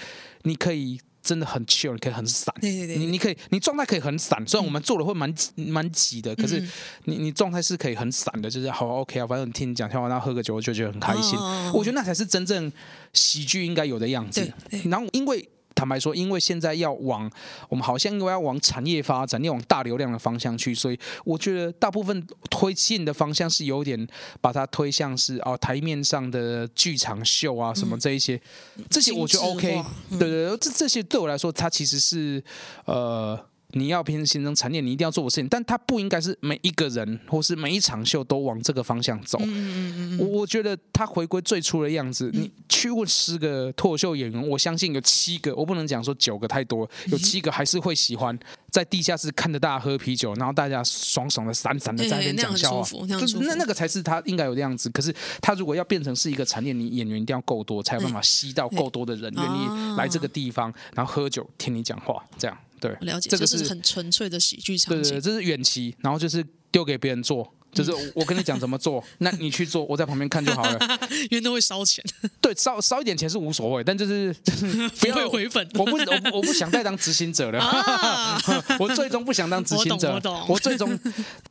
[0.43, 6.63] 你可以真的很 chill，你可以很散，对对对，你你可以你状态可以很散，虽然我们做的会蛮蛮挤的，可是
[7.05, 11.37] 你你状态是可以很散的，就是好 OK 啊，反正听你讲，跳完然后喝个酒，我就觉得很开心。
[11.73, 12.71] 我觉得那才是真正
[13.11, 14.53] 喜剧应该有的样子。
[14.85, 15.49] 然后因为。
[15.75, 17.29] 坦白说，因为现在要往
[17.69, 24.07] 我们好像因为要往产业发展，要往大流量的方向去，所以我觉得大部分推进的方向是有点
[24.39, 28.39] 把它推向是哦台面上的剧场秀啊什么这一些，
[28.77, 32.41] 嗯、这些我觉得 OK，对对对，这这些对我来说，它其实是
[32.85, 33.39] 呃。
[33.75, 39.37] 你要变成形成产业，你一定要做的事情，但它不应该是每一个人或是每一场秀都往这个方向走。
[39.41, 48.37] 嗯嗯嗯，我我觉得他回归最初的样子，你去问十个脱口秀演员，我相信有七个，我不能讲说九个太多，有七个还是会喜欢
[48.71, 54.89] 在地下室看着大家喝啤酒，然后大家爽爽的、散散的在那边讲笑话，就是那那个才是他应该有的样子。
[54.91, 62.57] 可是他如果要变成是一个产业，你演员一定要够多，才有办法吸到够多的人愿意来这个地方，然后喝酒听你讲话，这样。
[62.79, 65.11] 对，了解，这个是很纯粹的喜剧场景。
[65.11, 67.53] 对对，这是远期，然后就是丢给别人做。
[67.75, 70.79] 就是我跟你讲怎么做，那你去做，我在旁边看就好了。
[71.29, 72.03] 因为那会烧钱。
[72.39, 75.67] 对，烧烧一点钱是无所谓，但就是就是 不要回本。
[75.73, 77.59] 我不我我不想再当执行者了。
[77.59, 78.41] 啊、
[78.79, 80.13] 我最终不想当执行者。
[80.13, 80.45] 我懂，我懂。
[80.49, 80.97] 我最终，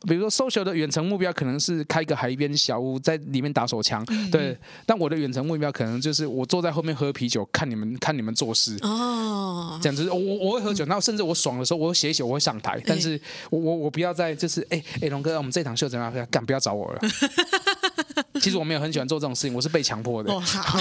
[0.08, 4.02] 比如说 social 的远程目标可能是开个海边小屋，在里面打手枪。
[4.08, 4.56] 嗯、对，
[4.86, 8.78] 但我的远程目标可能就是我坐在后面喝啤酒，看你们看你们做事。
[8.80, 9.78] 哦。
[9.82, 12.80] 这样子，我我会喝酒，然后甚至我爽的时候，我会写一写，我会上台。
[12.86, 13.20] 但是
[13.50, 16.13] 我我我不要再就是哎哎龙哥，我们这场秀怎么样？
[16.30, 17.00] 干，不要找我了。
[18.40, 20.32] 其实我没有很喜欢做这种事情，我是被强迫的。
[20.32, 20.78] 哦，好，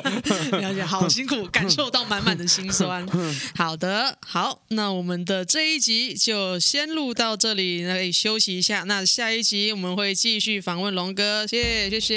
[0.58, 3.06] 了解，好辛苦，感受到满满的心酸。
[3.54, 8.82] 好的，好，那我们的这一集就先录到这里，那可以休息一下。
[8.84, 12.14] 那下一集我们会继续访问龙哥，谢谢，谢谢，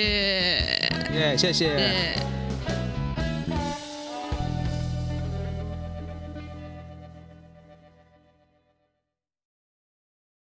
[1.13, 2.48] 耶，谢谢。